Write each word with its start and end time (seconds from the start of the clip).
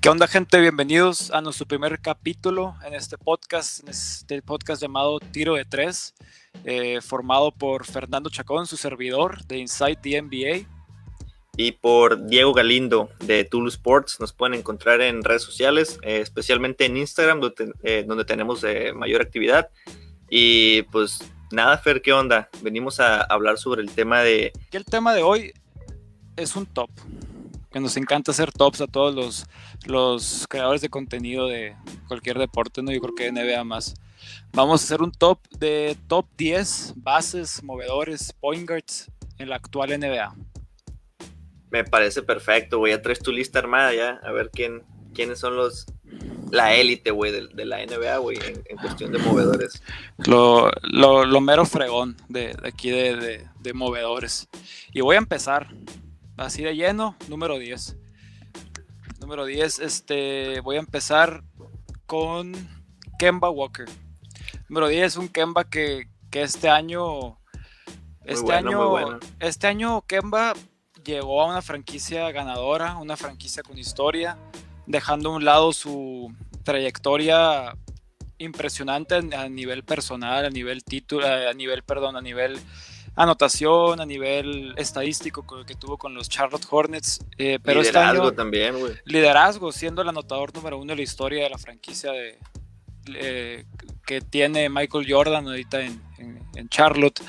¿Qué 0.00 0.08
onda 0.08 0.28
gente? 0.28 0.60
Bienvenidos 0.60 1.32
a 1.32 1.40
nuestro 1.40 1.66
primer 1.66 2.00
capítulo 2.00 2.76
en 2.86 2.94
este 2.94 3.18
podcast, 3.18 3.82
en 3.82 3.88
este 3.88 4.42
podcast 4.42 4.80
llamado 4.80 5.18
Tiro 5.18 5.54
de 5.54 5.64
Tres, 5.64 6.14
eh, 6.64 7.00
formado 7.00 7.50
por 7.50 7.84
Fernando 7.84 8.30
Chacón, 8.30 8.68
su 8.68 8.76
servidor 8.76 9.44
de 9.46 9.58
Inside 9.58 9.96
the 9.96 10.22
NBA. 10.22 10.68
Y 11.56 11.72
por 11.72 12.26
Diego 12.26 12.52
Galindo 12.52 13.10
de 13.18 13.42
Tulu 13.44 13.66
Sports. 13.68 14.20
Nos 14.20 14.32
pueden 14.32 14.54
encontrar 14.54 15.00
en 15.00 15.24
redes 15.24 15.42
sociales, 15.42 15.98
eh, 16.02 16.20
especialmente 16.20 16.84
en 16.84 16.96
Instagram, 16.96 17.40
donde, 17.40 17.72
eh, 17.82 18.04
donde 18.06 18.24
tenemos 18.24 18.64
mayor 18.94 19.20
actividad. 19.20 19.68
Y 20.30 20.82
pues 20.82 21.18
nada, 21.50 21.76
Fer, 21.76 22.02
¿qué 22.02 22.12
onda? 22.12 22.48
Venimos 22.62 23.00
a 23.00 23.22
hablar 23.22 23.58
sobre 23.58 23.82
el 23.82 23.90
tema 23.90 24.20
de... 24.20 24.52
El 24.70 24.84
tema 24.84 25.12
de 25.12 25.22
hoy 25.22 25.52
es 26.36 26.54
un 26.54 26.66
top 26.66 26.88
que 27.70 27.80
nos 27.80 27.96
encanta 27.96 28.30
hacer 28.30 28.52
tops 28.52 28.80
a 28.80 28.86
todos 28.86 29.14
los, 29.14 29.46
los 29.86 30.46
creadores 30.48 30.80
de 30.80 30.88
contenido 30.88 31.46
de 31.46 31.76
cualquier 32.06 32.38
deporte, 32.38 32.82
¿no? 32.82 32.92
Yo 32.92 33.00
creo 33.00 33.14
que 33.14 33.32
NBA 33.32 33.62
más. 33.64 33.94
Vamos 34.52 34.80
a 34.80 34.84
hacer 34.84 35.02
un 35.02 35.12
top 35.12 35.40
de 35.58 35.96
top 36.06 36.26
10 36.36 36.94
bases, 36.96 37.62
movedores, 37.62 38.32
point 38.32 38.68
guards 38.68 39.10
en 39.38 39.50
la 39.50 39.56
actual 39.56 39.98
NBA. 39.98 40.34
Me 41.70 41.84
parece 41.84 42.22
perfecto, 42.22 42.78
güey. 42.78 42.92
Ya 42.92 43.02
traes 43.02 43.20
tu 43.20 43.30
lista 43.30 43.58
armada 43.58 43.92
ya. 43.92 44.20
A 44.24 44.32
ver 44.32 44.50
quién, 44.50 44.82
quiénes 45.14 45.38
son 45.38 45.56
los 45.56 45.86
la 46.50 46.74
élite, 46.74 47.10
güey, 47.10 47.32
de, 47.32 47.64
la 47.64 47.84
NBA, 47.84 48.16
güey, 48.18 48.38
en, 48.68 48.76
cuestión 48.78 49.12
de 49.12 49.18
movedores. 49.18 49.82
Lo, 50.26 50.70
lo, 50.82 51.40
mero 51.40 51.66
fregón 51.66 52.16
de, 52.28 52.56
aquí 52.64 52.90
de, 52.90 53.46
de, 53.60 53.72
movedores. 53.74 54.48
Y 54.92 55.02
voy 55.02 55.16
a 55.16 55.18
empezar 55.18 55.68
así 56.38 56.62
de 56.62 56.74
lleno, 56.74 57.16
número 57.28 57.58
10. 57.58 57.96
Número 59.20 59.44
10, 59.44 59.80
este, 59.80 60.60
voy 60.60 60.76
a 60.76 60.80
empezar 60.80 61.42
con 62.06 62.52
Kemba 63.18 63.50
Walker. 63.50 63.86
Número 64.68 64.88
10, 64.88 65.16
un 65.16 65.28
Kemba 65.28 65.64
que, 65.64 66.08
este 66.32 66.68
año, 66.68 67.38
este 68.24 68.52
año, 68.52 69.18
este 69.40 69.66
año 69.66 70.02
Kemba 70.02 70.54
llegó 71.04 71.42
a 71.42 71.46
una 71.46 71.62
franquicia 71.62 72.30
ganadora, 72.30 72.96
una 72.96 73.16
franquicia 73.16 73.62
con 73.62 73.76
historia, 73.76 74.38
dejando 74.86 75.30
a 75.30 75.36
un 75.36 75.44
lado 75.44 75.72
su 75.72 76.32
trayectoria 76.62 77.76
impresionante 78.38 79.16
a 79.16 79.48
nivel 79.48 79.82
personal, 79.82 80.44
a 80.44 80.50
nivel 80.50 80.84
título, 80.84 81.26
a 81.26 81.52
nivel, 81.54 81.82
perdón, 81.82 82.16
a 82.16 82.20
nivel 82.20 82.60
anotación, 83.18 84.00
a 84.00 84.06
nivel 84.06 84.74
estadístico 84.76 85.44
que 85.66 85.74
tuvo 85.74 85.98
con 85.98 86.14
los 86.14 86.28
Charlotte 86.28 86.66
Hornets. 86.70 87.18
Eh, 87.36 87.58
pero 87.62 87.80
este 87.80 87.98
liderazgo 87.98 88.32
también, 88.32 88.78
güey. 88.78 88.94
Liderazgo, 89.04 89.72
siendo 89.72 90.02
el 90.02 90.08
anotador 90.08 90.54
número 90.54 90.78
uno 90.78 90.92
de 90.92 90.96
la 90.96 91.02
historia 91.02 91.42
de 91.42 91.50
la 91.50 91.58
franquicia 91.58 92.12
de, 92.12 92.38
eh, 93.14 93.64
que 94.06 94.20
tiene 94.20 94.68
Michael 94.68 95.06
Jordan 95.08 95.48
ahorita 95.48 95.80
en, 95.82 96.08
Charlotte. 96.70 97.22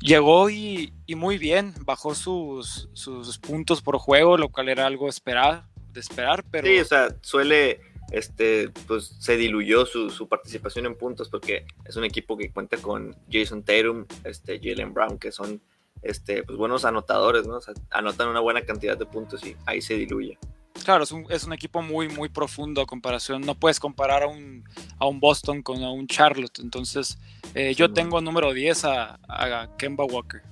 Llegó 0.00 0.48
y, 0.48 0.94
muy 1.08 1.36
bien, 1.36 1.74
bajó 1.84 2.14
sus, 2.14 2.88
sus 2.94 3.38
puntos 3.38 3.82
por 3.82 3.98
juego, 3.98 4.38
lo 4.38 4.48
cual 4.48 4.70
era 4.70 4.86
algo 4.86 5.06
esperar, 5.06 5.66
de 5.92 6.00
esperar, 6.00 6.44
pero... 6.50 6.66
Sí, 6.66 6.78
o 6.78 6.84
sea, 6.86 7.08
suele 7.20 7.89
este, 8.10 8.70
pues 8.86 9.16
se 9.18 9.36
diluyó 9.36 9.86
su, 9.86 10.28
participación 10.28 10.86
en 10.86 10.96
puntos 10.96 11.28
porque 11.28 11.66
es 11.84 11.96
un 11.96 12.04
equipo 12.04 12.36
que 12.36 12.52
cuenta 12.52 12.76
con 12.78 13.16
Jason 13.30 13.62
Tatum, 13.62 14.06
este, 14.24 14.60
Jalen 14.62 14.92
Brown, 14.92 15.18
que 15.18 15.32
son 15.32 15.60
este, 16.02 16.42
pues 16.42 16.56
buenos 16.58 16.84
anotadores, 16.84 17.46
¿no? 17.46 17.58
anotan 17.90 18.28
una 18.28 18.40
buena 18.40 18.62
cantidad 18.62 18.96
de 18.96 19.06
puntos 19.06 19.44
y 19.44 19.56
ahí 19.66 19.80
se 19.80 19.94
diluye. 19.94 20.38
Claro, 20.84 21.04
es 21.04 21.12
un, 21.12 21.26
es 21.28 21.44
un 21.44 21.52
equipo 21.52 21.82
muy, 21.82 22.08
muy 22.08 22.28
profundo 22.28 22.80
a 22.80 22.86
comparación. 22.86 23.42
No 23.42 23.54
puedes 23.54 23.78
comparar 23.78 24.22
a 24.22 24.28
un, 24.28 24.64
a 24.98 25.06
un 25.06 25.20
Boston 25.20 25.62
con 25.62 25.82
a 25.82 25.90
un 25.90 26.06
Charlotte. 26.06 26.58
Entonces, 26.60 27.18
eh, 27.54 27.74
yo 27.74 27.92
tengo 27.92 28.20
número 28.20 28.52
10 28.52 28.84
a, 28.84 29.20
a 29.28 29.76
Kemba 29.76 30.04
Walker. 30.04 30.42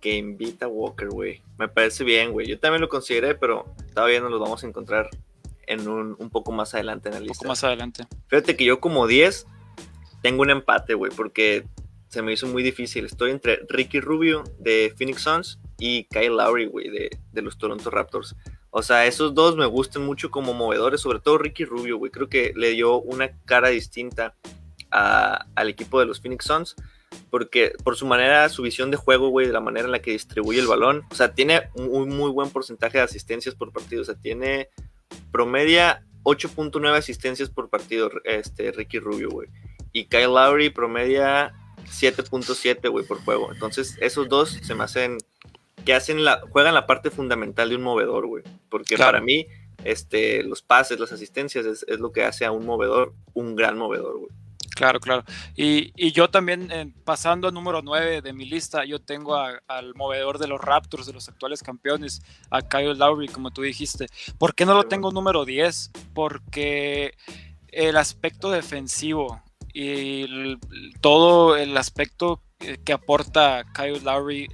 Que 0.00 0.16
invita 0.16 0.66
a 0.66 0.68
Walker, 0.68 1.08
güey. 1.08 1.42
Me 1.58 1.68
parece 1.68 2.04
bien, 2.04 2.32
güey. 2.32 2.46
Yo 2.46 2.60
también 2.60 2.80
lo 2.80 2.88
consideré, 2.88 3.34
pero 3.34 3.74
todavía 3.94 4.20
no 4.20 4.28
lo 4.28 4.38
vamos 4.38 4.62
a 4.62 4.66
encontrar 4.66 5.10
en 5.66 5.88
un, 5.88 6.16
un 6.18 6.30
poco 6.30 6.52
más 6.52 6.74
adelante 6.74 7.08
en 7.08 7.14
la 7.14 7.20
lista. 7.20 7.32
Un 7.32 7.38
poco 7.38 7.48
más 7.48 7.64
adelante. 7.64 8.06
Fíjate 8.28 8.56
que 8.56 8.64
yo 8.64 8.80
como 8.80 9.06
10 9.06 9.46
tengo 10.22 10.42
un 10.42 10.50
empate, 10.50 10.94
güey, 10.94 11.12
porque 11.14 11.66
se 12.08 12.22
me 12.22 12.32
hizo 12.32 12.46
muy 12.46 12.62
difícil. 12.62 13.06
Estoy 13.06 13.30
entre 13.30 13.60
Ricky 13.68 14.00
Rubio 14.00 14.44
de 14.58 14.94
Phoenix 14.96 15.22
Suns 15.22 15.58
y 15.78 16.04
Kyle 16.04 16.36
Lowry, 16.36 16.66
güey, 16.66 16.90
de, 16.90 17.18
de, 17.32 17.42
los 17.42 17.58
Toronto 17.58 17.90
Raptors. 17.90 18.36
O 18.70 18.82
sea, 18.82 19.06
esos 19.06 19.34
dos 19.34 19.56
me 19.56 19.66
gustan 19.66 20.04
mucho 20.04 20.30
como 20.30 20.54
movedores, 20.54 21.00
sobre 21.00 21.20
todo 21.20 21.38
Ricky 21.38 21.64
Rubio, 21.64 21.98
güey. 21.98 22.12
Creo 22.12 22.28
que 22.28 22.52
le 22.54 22.70
dio 22.70 23.00
una 23.00 23.30
cara 23.44 23.68
distinta 23.68 24.34
a, 24.90 25.46
al 25.54 25.68
equipo 25.68 26.00
de 26.00 26.06
los 26.06 26.20
Phoenix 26.20 26.44
Suns. 26.44 26.76
Porque 27.30 27.72
por 27.82 27.96
su 27.96 28.06
manera, 28.06 28.48
su 28.48 28.62
visión 28.62 28.90
de 28.90 28.96
juego, 28.96 29.28
güey, 29.28 29.46
de 29.46 29.52
la 29.52 29.60
manera 29.60 29.86
en 29.86 29.92
la 29.92 30.00
que 30.00 30.12
distribuye 30.12 30.60
el 30.60 30.66
balón. 30.66 31.04
O 31.10 31.14
sea, 31.14 31.34
tiene 31.34 31.70
un 31.74 32.08
muy 32.08 32.30
buen 32.30 32.50
porcentaje 32.50 32.98
de 32.98 33.04
asistencias 33.04 33.54
por 33.54 33.72
partido. 33.72 34.02
O 34.02 34.04
sea, 34.04 34.14
tiene 34.14 34.68
promedia 35.30 36.04
8.9 36.24 36.96
asistencias 36.96 37.50
por 37.50 37.68
partido, 37.68 38.10
este, 38.24 38.72
Ricky 38.72 38.98
Rubio, 38.98 39.30
güey. 39.30 39.48
Y 39.92 40.06
Kyle 40.06 40.32
Lowry 40.32 40.70
promedia 40.70 41.52
7.7, 41.86 42.88
güey, 42.90 43.04
por 43.04 43.22
juego. 43.24 43.52
Entonces, 43.52 43.96
esos 44.00 44.28
dos 44.28 44.50
se 44.50 44.74
me 44.74 44.84
hacen 44.84 45.18
que 45.84 45.94
hacen 45.94 46.24
la, 46.24 46.40
juegan 46.50 46.74
la 46.74 46.86
parte 46.86 47.10
fundamental 47.10 47.68
de 47.68 47.76
un 47.76 47.82
movedor, 47.82 48.26
güey. 48.26 48.44
Porque 48.68 48.96
para 48.96 49.20
mí, 49.20 49.46
este, 49.84 50.42
los 50.44 50.62
pases, 50.62 51.00
las 51.00 51.12
asistencias 51.12 51.66
es, 51.66 51.84
es, 51.88 51.98
lo 51.98 52.12
que 52.12 52.24
hace 52.24 52.44
a 52.44 52.52
un 52.52 52.64
movedor 52.64 53.12
un 53.34 53.56
gran 53.56 53.76
movedor, 53.76 54.18
güey. 54.18 54.30
Claro, 54.82 54.98
claro. 54.98 55.22
Y, 55.54 56.10
yo 56.10 56.28
también, 56.28 56.68
eh, 56.72 56.92
pasando 57.04 57.46
a 57.46 57.52
número 57.52 57.82
9 57.82 58.20
de 58.20 58.32
mi 58.32 58.46
lista, 58.46 58.84
yo 58.84 58.98
tengo 58.98 59.36
al 59.36 59.94
movedor 59.94 60.38
de 60.38 60.48
los 60.48 60.60
Raptors, 60.60 61.06
de 61.06 61.12
los 61.12 61.28
actuales 61.28 61.62
campeones, 61.62 62.20
a 62.50 62.62
Kyle 62.62 62.98
Lowry, 62.98 63.28
como 63.28 63.52
tú 63.52 63.62
dijiste. 63.62 64.08
¿Por 64.38 64.56
qué 64.56 64.66
no 64.66 64.74
lo 64.74 64.82
tengo 64.82 65.12
número 65.12 65.44
10? 65.44 65.92
Porque 66.12 67.14
el 67.68 67.96
aspecto 67.96 68.50
defensivo 68.50 69.40
y 69.72 70.58
todo 71.00 71.56
el 71.56 71.76
aspecto 71.76 72.42
que 72.84 72.92
aporta 72.92 73.62
Kyle 73.72 74.02
Lowry 74.02 74.48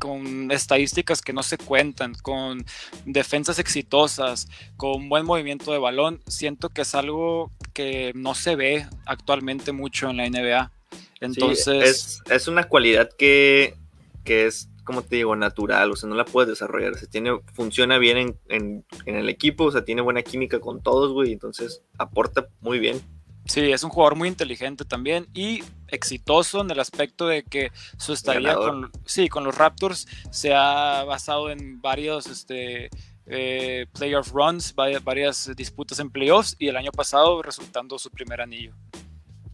con 0.00 0.50
estadísticas 0.50 1.22
que 1.22 1.32
no 1.32 1.44
se 1.44 1.58
cuentan, 1.58 2.14
con 2.14 2.64
defensas 3.04 3.60
exitosas, 3.60 4.48
con 4.76 5.08
buen 5.08 5.24
movimiento 5.24 5.70
de 5.70 5.78
balón, 5.78 6.20
siento 6.26 6.70
que 6.70 6.82
es 6.82 6.96
algo 6.96 7.52
que 7.72 8.10
no 8.16 8.34
se 8.34 8.56
ve 8.56 8.88
actualmente 9.06 9.70
mucho 9.70 10.10
en 10.10 10.16
la 10.16 10.28
NBA. 10.28 10.72
Entonces... 11.20 12.22
es, 12.28 12.48
una 12.48 12.64
cualidad 12.64 13.10
que, 13.16 13.76
es, 14.24 14.68
como 14.82 15.02
te 15.02 15.16
digo, 15.16 15.36
natural, 15.36 15.92
o 15.92 15.96
sea, 15.96 16.08
no 16.08 16.16
la 16.16 16.24
puedes 16.24 16.48
desarrollar, 16.48 16.96
se 16.96 17.06
tiene, 17.06 17.38
funciona 17.52 17.98
bien 17.98 18.36
en, 18.48 18.84
en 19.06 19.16
el 19.16 19.28
equipo, 19.28 19.64
o 19.64 19.70
sea, 19.70 19.84
tiene 19.84 20.02
buena 20.02 20.22
química 20.22 20.58
con 20.58 20.82
todos, 20.82 21.12
güey, 21.12 21.32
entonces 21.32 21.82
aporta 21.98 22.48
muy 22.60 22.78
bien. 22.78 23.00
Sí, 23.46 23.72
es 23.72 23.82
un 23.82 23.90
jugador 23.90 24.16
muy 24.16 24.28
inteligente 24.28 24.84
también 24.84 25.26
y 25.34 25.62
exitoso 25.92 26.60
en 26.60 26.70
el 26.70 26.80
aspecto 26.80 27.26
de 27.26 27.42
que 27.42 27.72
su 27.98 28.12
estadía 28.12 28.54
con, 28.54 28.90
sí, 29.04 29.28
con 29.28 29.44
los 29.44 29.56
Raptors 29.56 30.06
se 30.30 30.54
ha 30.54 31.04
basado 31.04 31.50
en 31.50 31.80
varios 31.80 32.26
este, 32.26 32.90
eh, 33.26 33.86
playoff 33.92 34.32
runs, 34.32 34.74
varias, 34.74 35.50
disputas 35.56 36.00
en 36.00 36.10
playoffs 36.10 36.56
y 36.58 36.68
el 36.68 36.76
año 36.76 36.90
pasado 36.92 37.42
resultando 37.42 37.98
su 37.98 38.10
primer 38.10 38.40
anillo. 38.40 38.74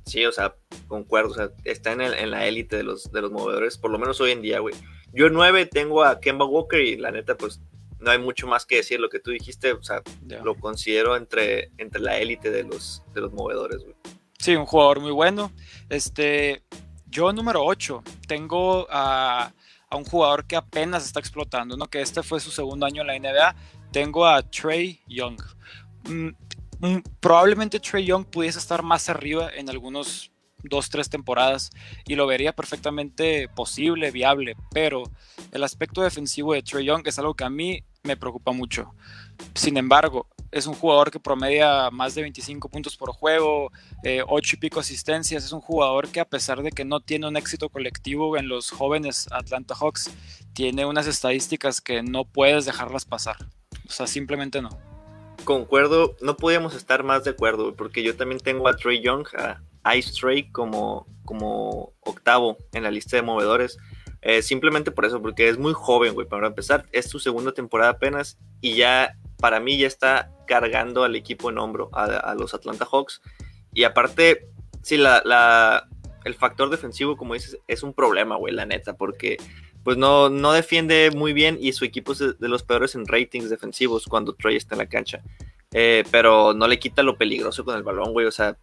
Sí, 0.05 0.25
o 0.25 0.33
sea, 0.33 0.55
concuerdo, 0.87 1.31
o 1.31 1.35
sea, 1.35 1.51
está 1.65 1.93
en, 1.93 2.01
en 2.01 2.31
la 2.31 2.47
élite 2.47 2.77
de 2.77 2.85
los, 2.85 3.11
de 3.11 3.21
los 3.21 3.33
movedores, 3.33 3.77
por 3.77 3.91
lo 3.91 3.99
menos 3.99 4.21
hoy 4.21 4.31
en 4.31 4.41
día, 4.41 4.61
güey. 4.61 4.75
Yo 5.13 5.27
en 5.27 5.33
9 5.33 5.67
tengo 5.67 6.05
a 6.05 6.21
Kemba 6.21 6.45
Walker 6.45 6.81
y 6.81 6.97
la 6.97 7.11
neta, 7.11 7.37
pues 7.37 7.61
no 7.99 8.11
hay 8.11 8.19
mucho 8.19 8.47
más 8.47 8.67
que 8.67 8.77
decir. 8.77 9.01
Lo 9.01 9.09
que 9.09 9.21
tú 9.21 9.31
dijiste, 9.31 9.73
o 9.73 9.83
sea, 9.83 10.03
lo 10.45 10.55
considero 10.55 11.17
entre, 11.17 11.71
entre 11.79 12.01
la 12.01 12.19
élite 12.19 12.51
de 12.51 12.65
los, 12.65 13.03
de 13.15 13.21
los 13.21 13.33
movedores, 13.33 13.83
güey. 13.83 13.97
Sí, 14.47 14.55
un 14.55 14.65
jugador 14.65 15.01
muy 15.01 15.11
bueno. 15.11 15.51
Este, 15.89 16.63
yo 17.07 17.33
número 17.33 17.65
8 17.65 18.05
tengo 18.29 18.87
a, 18.89 19.53
a, 19.91 19.97
un 19.97 20.05
jugador 20.05 20.47
que 20.47 20.55
apenas 20.55 21.05
está 21.05 21.19
explotando, 21.19 21.77
¿no? 21.77 21.89
Que 21.89 22.01
este 22.01 22.23
fue 22.23 22.39
su 22.39 22.53
segundo 22.53 22.87
año 22.87 23.03
en 23.03 23.09
la 23.09 23.19
NBA. 23.19 23.57
Tengo 23.91 24.25
a 24.25 24.41
Trey 24.43 25.03
Young. 25.09 25.43
Mm, 26.05 26.29
mm, 26.79 27.03
probablemente 27.19 27.81
Trey 27.81 28.05
Young 28.05 28.25
pudiese 28.25 28.61
estar 28.61 28.85
más 28.85 29.09
arriba 29.09 29.51
en 29.53 29.69
algunos 29.69 30.31
dos, 30.69 30.91
tres 30.91 31.09
temporadas 31.09 31.71
y 32.07 32.15
lo 32.15 32.27
vería 32.27 32.55
perfectamente 32.55 33.49
posible, 33.49 34.11
viable, 34.11 34.57
pero 34.73 35.05
el 35.53 35.65
aspecto 35.65 36.03
defensivo 36.03 36.55
de 36.55 36.63
Trey 36.63 36.85
Young 36.87 37.07
es 37.07 37.19
algo 37.19 37.35
que 37.35 37.45
a 37.45 37.51
mí 37.51 37.83
me 38.03 38.17
preocupa 38.17 38.53
mucho. 38.53 38.95
Sin 39.55 39.77
embargo, 39.77 40.27
es 40.51 40.67
un 40.67 40.75
jugador 40.75 41.11
que 41.11 41.21
promedia 41.21 41.91
más 41.91 42.15
de 42.15 42.23
25 42.23 42.69
puntos 42.69 42.97
por 42.97 43.13
juego, 43.13 43.71
eh, 44.03 44.23
8 44.27 44.57
y 44.57 44.59
pico 44.59 44.81
asistencias. 44.81 45.45
Es 45.45 45.53
un 45.53 45.61
jugador 45.61 46.09
que 46.09 46.21
a 46.21 46.25
pesar 46.25 46.63
de 46.63 46.71
que 46.71 46.85
no 46.85 47.01
tiene 47.01 47.29
un 47.29 47.37
éxito 47.37 47.69
colectivo 47.69 48.37
en 48.37 48.49
los 48.49 48.71
jóvenes 48.71 49.29
Atlanta 49.33 49.75
Hawks, 49.75 50.11
tiene 50.55 50.87
unas 50.87 51.07
estadísticas 51.07 51.81
que 51.81 52.03
no 52.03 52.25
puedes 52.25 52.65
dejarlas 52.65 53.05
pasar. 53.05 53.37
O 53.87 53.93
sea, 53.93 54.07
simplemente 54.07 54.63
no. 54.63 54.71
concuerdo, 55.45 56.17
no 56.21 56.37
podíamos 56.37 56.75
estar 56.75 57.05
más 57.05 57.25
de 57.25 57.31
acuerdo, 57.31 57.75
porque 57.77 58.03
yo 58.03 58.17
también 58.17 58.41
tengo 58.41 58.69
a 58.69 58.77
Trey 58.77 59.03
Young, 59.03 59.27
a 59.37 59.61
Ice 59.95 60.13
Trey 60.19 60.51
como, 60.51 61.07
como 61.25 61.93
octavo 62.01 62.57
en 62.73 62.83
la 62.83 62.91
lista 62.91 63.17
de 63.17 63.23
movedores. 63.23 63.79
Eh, 64.23 64.43
simplemente 64.43 64.91
por 64.91 65.05
eso, 65.05 65.23
porque 65.23 65.49
es 65.49 65.59
muy 65.59 65.73
joven, 65.73 66.15
güey. 66.15 66.27
Para 66.27 66.47
empezar, 66.47 66.87
es 66.93 67.09
su 67.09 67.19
segunda 67.19 67.53
temporada 67.53 67.93
apenas 67.93 68.39
y 68.61 68.75
ya, 68.75 69.17
para 69.39 69.61
mí, 69.61 69.79
ya 69.79 69.87
está 69.87 70.33
cargando 70.47 71.05
al 71.05 71.15
equipo 71.15 71.51
en 71.51 71.59
hombro, 71.59 71.91
a, 71.93 72.35
los 72.35 72.55
Atlanta 72.55 72.87
Hawks. 72.91 73.21
Y 73.73 73.85
aparte, 73.85 74.49
sí, 74.83 74.97
la, 74.97 75.87
el 76.25 76.35
factor 76.35 76.71
defensivo, 76.71 77.17
como 77.17 77.35
dices, 77.35 77.59
es 77.69 77.83
un 77.83 77.93
problema, 77.93 78.37
güey, 78.37 78.53
la 78.55 78.67
neta, 78.67 78.95
porque 78.95 79.37
pues 79.85 79.97
no, 79.97 80.29
no 80.29 80.51
defiende 80.51 81.13
muy 81.15 81.33
bien 81.33 81.59
y 81.61 81.73
su 81.73 81.85
equipo 81.85 82.11
es 82.11 82.19
de, 82.19 82.49
los 82.49 82.65
peores 82.65 82.97
en 82.97 83.07
ratings 83.07 83.49
defensivos 83.49 84.07
cuando 84.07 84.35
Trey 84.35 84.57
está 84.57 84.75
en 84.75 84.81
la 84.81 84.89
cancha. 84.89 85.23
Eh, 85.71 86.03
pero 86.11 86.53
no 86.53 86.67
le 86.67 86.81
quita 86.81 87.05
lo 87.05 87.17
peligroso 87.17 87.65
con 87.65 87.77
el 87.77 87.85
balón, 87.85 88.13
güey. 88.13 88.27
O 88.27 88.33
sea, 88.33 88.57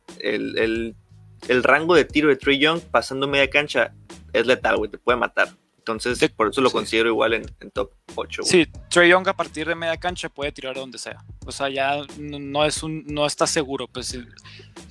el, 1.48 1.63
rango 1.63 1.95
de 1.95 2.06
tiro 2.06 2.30
de 2.30 2.36
Trey 2.36 2.60
Young 2.60 2.81
pasando 2.92 3.28
media 3.28 3.50
cancha 3.50 3.94
es 4.31 4.45
letal, 4.45 4.78
güey. 4.78 4.90
Te 4.90 4.98
puede 4.98 5.18
matar. 5.18 5.50
Entonces, 5.78 6.18
por 6.30 6.48
eso 6.48 6.62
lo 6.62 6.72
considero 6.72 7.10
igual 7.10 7.34
en, 7.34 7.45
top 7.74 7.92
8. 8.16 8.44
Sí, 8.44 8.66
Trey 8.90 9.10
Young 9.10 9.28
a 9.28 9.34
partir 9.34 9.68
de 9.68 9.75
media 9.75 9.98
cancha 9.98 10.30
puede 10.30 10.54
tirar 10.54 10.75
donde 10.75 10.98
sea. 10.98 11.25
O 11.45 11.51
sea, 11.51 11.68
ya 11.68 11.98
no, 12.18 12.63
es 12.63 12.84
un, 12.84 13.04
no 13.07 13.25
está 13.25 13.45
seguro. 13.45 13.90
Pues 13.90 14.18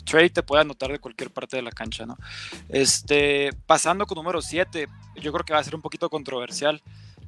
Trey 0.05 0.29
te 0.29 0.43
puede 0.43 0.61
anotar 0.61 0.93
de 0.93 0.99
cualquier 0.99 1.31
parte 1.31 1.57
de 1.57 1.63
la 1.63 1.71
cancha, 1.71 2.05
¿no? 2.05 2.19
Este, 2.69 3.51
pasando 3.65 4.07
con 4.07 4.17
número 4.17 4.43
7, 4.43 4.87
yo 5.17 5.33
creo 5.33 5.45
que 5.47 5.55
va 5.55 5.61
a 5.61 5.65
ser 5.65 5.75
un 5.75 5.81
poquito 5.81 6.11
controversial. 6.11 6.83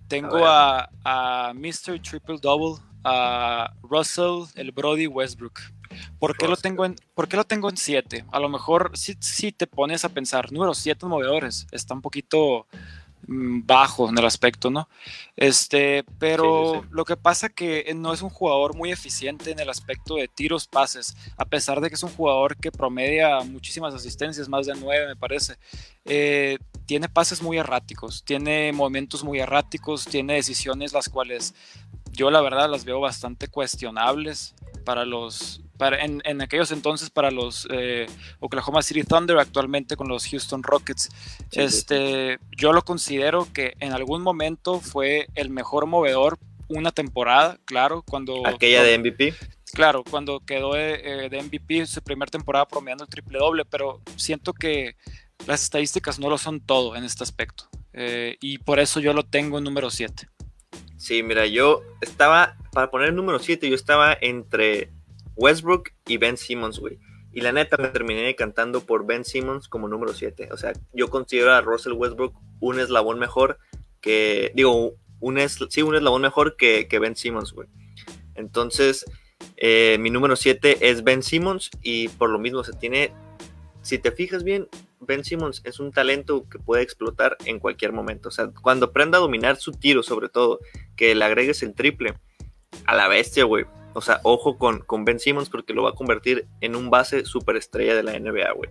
Tengo 0.09 0.47
a, 0.47 0.91
a, 1.03 1.55
Mr. 1.55 1.99
Triple 2.03 2.37
Double, 2.43 2.83
a 3.03 3.73
Russell, 3.83 4.45
el 4.57 4.73
Brody 4.73 5.07
Westbrook. 5.07 5.59
¿Por 6.19 6.37
qué, 6.37 6.49
lo 6.49 6.57
tengo 6.57 6.85
en, 6.85 6.97
¿Por 7.15 7.29
qué 7.29 7.37
lo 7.37 7.45
tengo 7.45 7.69
en 7.69 7.77
7? 7.77 8.25
A 8.31 8.41
lo 8.41 8.49
mejor 8.49 8.93
si, 8.95 9.17
si 9.21 9.53
te 9.53 9.67
pones 9.67 10.05
a 10.05 10.09
pensar, 10.09 10.53
número 10.53 10.75
7 10.75 11.07
movedores, 11.07 11.67
está 11.73 11.95
un 11.95 12.03
poquito 12.03 12.67
Mm, 13.27 13.61
bajo 13.65 14.09
en 14.09 14.19
el 14.19 14.25
aspecto, 14.25 14.71
¿no? 14.71 14.89
Este, 15.37 16.05
pero 16.19 16.85
lo 16.91 17.05
que 17.05 17.17
pasa 17.17 17.49
que 17.49 17.93
no 17.97 18.13
es 18.13 18.23
un 18.23 18.29
jugador 18.29 18.77
muy 18.77 18.93
eficiente 18.93 19.51
en 19.51 19.61
el 19.61 19.71
aspecto 19.71 20.17
de 20.17 20.29
tiros, 20.29 20.67
pases, 20.67 21.17
a 21.37 21.45
pesar 21.47 21.81
de 21.81 21.89
que 21.89 21.95
es 21.95 22.03
un 22.03 22.11
jugador 22.11 22.57
que 22.57 22.71
promedia 22.71 23.41
muchísimas 23.41 23.95
asistencias, 23.95 24.49
más 24.49 24.67
de 24.67 24.75
nueve 24.75 25.07
me 25.07 25.17
parece. 25.17 25.57
Eh, 26.05 26.59
tiene 26.87 27.09
pases 27.09 27.41
muy 27.41 27.57
erráticos, 27.57 28.25
tiene 28.25 28.73
movimientos 28.73 29.25
muy 29.25 29.41
erráticos, 29.41 30.05
tiene 30.05 30.35
decisiones 30.35 30.93
las 30.93 31.09
cuales 31.09 31.55
yo 32.13 32.31
la 32.31 32.43
verdad 32.43 32.69
las 32.69 32.85
veo 32.85 33.01
bastante 33.01 33.49
cuestionables 33.49 34.55
para 34.85 35.05
los 35.05 35.64
para, 35.79 36.05
en, 36.05 36.23
en, 36.25 36.41
aquellos 36.41 36.71
entonces 36.73 37.11
para 37.11 37.31
los 37.31 37.67
eh, 37.71 38.07
Oklahoma 38.41 38.83
City 38.83 39.03
Thunder, 39.03 39.39
actualmente 39.39 39.97
con 39.97 40.09
los 40.09 40.27
Houston 40.27 40.63
Rockets. 40.63 41.11
este, 41.53 42.39
Yo 42.57 42.73
lo 42.73 42.83
considero 42.83 43.49
que 43.53 43.75
en 43.81 43.93
algún 43.93 44.23
momento 44.23 44.81
fue 44.81 45.27
el 45.35 45.51
mejor 45.51 45.87
movedor 45.87 46.39
una 46.69 46.93
temporada, 46.93 47.59
claro, 47.65 48.03
cuando... 48.03 48.47
Aquella 48.47 48.83
de 48.83 48.99
MVP. 48.99 49.35
Claro, 49.73 50.05
cuando 50.09 50.41
quedó 50.41 50.75
de, 50.75 51.27
eh, 51.27 51.43
MVP 51.43 51.87
su 51.87 52.01
primera 52.01 52.31
temporada 52.31 52.67
promediando 52.67 53.05
el 53.05 53.11
triple 53.11 53.39
doble, 53.39 53.65
pero 53.65 54.01
siento 54.17 54.53
que 54.53 54.97
las 55.47 55.63
estadísticas 55.63 56.19
no 56.19 56.31
lo 56.31 56.39
son 56.39 56.61
todo 56.61 56.97
en 56.97 57.05
este 57.05 57.25
aspecto. 57.25 57.69
Eh, 57.93 58.37
y 58.41 58.59
por 58.59 58.79
eso 58.79 59.01
yo 59.01 59.13
lo 59.13 59.25
tengo 59.25 59.59
en 59.59 59.65
número 59.65 59.91
7. 59.91 60.29
Sí, 60.97 61.23
mira, 61.23 61.47
yo 61.47 61.83
estaba, 62.01 62.57
para 62.73 62.91
poner 62.91 63.09
el 63.09 63.17
número 63.17 63.39
7, 63.39 63.69
yo 63.69 63.75
estaba 63.75 64.17
entre 64.21 64.91
Westbrook 65.37 65.91
y 66.07 66.17
Ben 66.17 66.37
Simmons, 66.37 66.79
güey. 66.79 66.99
Y 67.33 67.41
la 67.41 67.53
neta 67.53 67.77
me 67.77 67.89
terminé 67.89 68.35
cantando 68.37 68.81
por 68.81 69.07
Ben 69.07 69.25
Simmons 69.25 69.69
como 69.69 69.89
número 69.89 70.15
7. 70.15 70.51
O 70.53 70.57
sea, 70.57 70.73
yo 70.93 71.11
considero 71.11 71.53
a 71.53 71.61
Russell 71.61 71.95
Westbrook 71.95 72.35
un 72.61 72.79
eslabón 72.79 73.19
mejor 73.19 73.59
que. 74.01 74.53
Digo, 74.55 74.95
un, 75.19 75.39
es, 75.39 75.59
sí, 75.69 75.83
un 75.83 75.97
eslabón 75.97 76.23
mejor 76.23 76.57
que, 76.57 76.87
que 76.87 76.99
Ben 77.01 77.17
Simmons, 77.17 77.53
güey. 77.53 77.69
Entonces, 78.37 79.05
eh, 79.57 79.97
mi 79.99 80.11
número 80.11 80.37
7 80.37 80.89
es 80.89 81.03
Ben 81.03 81.23
Simmons 81.23 81.71
y 81.83 82.09
por 82.09 82.31
lo 82.31 82.39
mismo 82.39 82.63
se 82.63 82.73
tiene. 82.73 83.13
Si 83.83 83.99
te 83.99 84.13
fijas 84.13 84.45
bien, 84.45 84.69
Ben 85.01 85.25
Simmons 85.25 85.61
es 85.65 85.81
un 85.81 85.91
talento 85.91 86.49
que 86.49 86.61
puede 86.61 86.83
explotar 86.83 87.37
en 87.47 87.59
cualquier 87.59 87.93
momento. 87.93 88.29
O 88.29 88.33
sea, 88.33 88.51
cuando 88.63 88.87
aprenda 88.87 89.19
a 89.19 89.21
dominar 89.21 89.57
su 89.57 89.73
tiro, 89.73 90.05
sobre 90.05 90.29
todo, 90.29 90.61
que 90.97 91.17
le 91.17 91.25
agregues 91.25 91.65
el 91.65 91.75
triple 91.75 92.15
a 92.87 92.95
la 92.95 93.09
bestia, 93.09 93.45
güey 93.45 93.67
o 93.95 94.01
sea, 94.01 94.21
ojo 94.23 94.59
con, 94.59 94.81
con 94.81 95.05
Ben 95.05 95.19
Simmons 95.19 95.49
porque 95.49 95.73
lo 95.73 95.83
va 95.83 95.91
a 95.91 95.95
convertir 95.95 96.47
en 96.61 96.77
un 96.77 96.91
base 96.91 97.25
superestrella 97.25 97.95
de 97.95 98.03
la 98.03 98.19
NBA, 98.19 98.53
güey. 98.53 98.71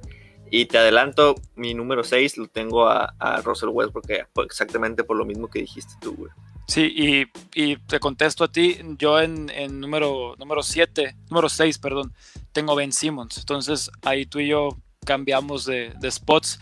Y 0.51 0.65
te 0.65 0.77
adelanto, 0.77 1.35
mi 1.55 1.73
número 1.73 2.03
6 2.03 2.37
lo 2.37 2.47
tengo 2.47 2.87
a, 2.87 3.15
Russell 3.43 3.69
Westbrook, 3.69 4.05
exactamente 4.45 5.03
por 5.03 5.17
lo 5.17 5.25
mismo 5.25 5.49
que 5.49 5.59
dijiste 5.59 5.95
tú, 5.99 6.13
güey. 6.15 6.31
Sí, 6.67 7.27
y, 7.55 7.75
te 7.77 7.99
contesto 7.99 8.43
a 8.43 8.51
ti, 8.51 8.77
yo 8.97 9.19
en, 9.19 9.49
en 9.49 9.79
número 9.79 10.35
7, 10.61 11.15
número 11.29 11.49
6, 11.49 11.79
perdón, 11.79 12.13
tengo 12.51 12.75
Ben 12.75 12.91
Simmons. 12.91 13.37
Entonces 13.39 13.89
ahí 14.03 14.25
tú 14.25 14.39
y 14.39 14.49
yo 14.49 14.77
cambiamos 15.05 15.65
de, 15.65 15.93
de 15.99 16.11
spots. 16.11 16.59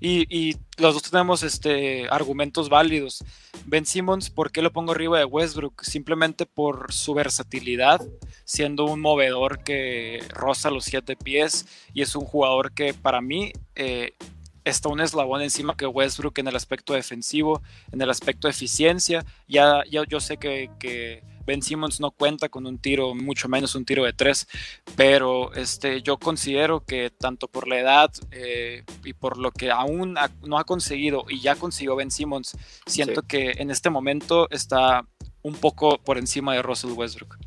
Y, 0.00 0.56
los 0.76 0.94
dos 0.94 1.02
tenemos 1.10 1.42
este, 1.42 2.08
argumentos 2.08 2.68
válidos. 2.68 3.24
Ben 3.66 3.84
Simmons, 3.84 4.30
¿por 4.30 4.52
qué 4.52 4.62
lo 4.62 4.72
pongo 4.72 4.92
arriba 4.92 5.18
de 5.18 5.24
Westbrook? 5.24 5.82
Simplemente 5.82 6.46
por 6.46 6.92
su 6.92 7.14
versatilidad, 7.14 8.00
siendo 8.44 8.84
un 8.84 9.00
movedor 9.00 9.64
que 9.64 10.22
roza 10.28 10.70
los 10.70 10.84
siete 10.84 11.16
pies 11.16 11.66
y 11.92 12.02
es 12.02 12.14
un 12.14 12.24
jugador 12.24 12.72
que 12.72 12.94
para 12.94 13.20
mí 13.20 13.52
eh, 13.74 14.12
está 14.64 14.88
un 14.88 15.00
eslabón 15.00 15.42
encima 15.42 15.76
que 15.76 15.86
Westbrook 15.86 16.38
en 16.38 16.46
el 16.46 16.54
aspecto 16.54 16.92
defensivo, 16.92 17.60
en 17.90 18.00
el 18.00 18.10
aspecto 18.10 18.46
de 18.46 18.52
eficiencia. 18.52 19.24
Ya, 19.48 19.82
ya 19.90 20.04
yo 20.08 20.20
sé 20.20 20.36
que, 20.36 20.70
que 20.78 21.24
Ben 21.48 21.62
Simmons 21.62 21.98
no 21.98 22.10
cuenta 22.10 22.50
con 22.50 22.66
un 22.66 22.78
tiro, 22.78 23.14
mucho 23.14 23.48
menos 23.48 23.74
un 23.74 23.86
tiro 23.86 24.04
de 24.04 24.12
tres, 24.12 24.46
pero 24.96 25.54
este, 25.54 26.02
yo 26.02 26.18
considero 26.18 26.84
que 26.84 27.08
tanto 27.08 27.48
por 27.48 27.66
la 27.66 27.80
edad 27.80 28.10
eh, 28.32 28.84
y 29.02 29.14
por 29.14 29.38
lo 29.38 29.50
que 29.50 29.70
aún 29.70 30.14
no 30.46 30.58
ha 30.58 30.64
conseguido 30.64 31.24
y 31.26 31.40
ya 31.40 31.56
consiguió 31.56 31.96
Ben 31.96 32.10
Simmons, 32.10 32.54
siento 32.84 33.22
que 33.22 33.52
en 33.52 33.70
este 33.70 33.88
momento 33.88 34.46
está 34.50 35.06
un 35.40 35.54
poco 35.54 35.96
por 35.96 36.18
encima 36.18 36.54
de 36.54 36.60
Russell 36.60 36.92
Westbrook. 36.92 37.38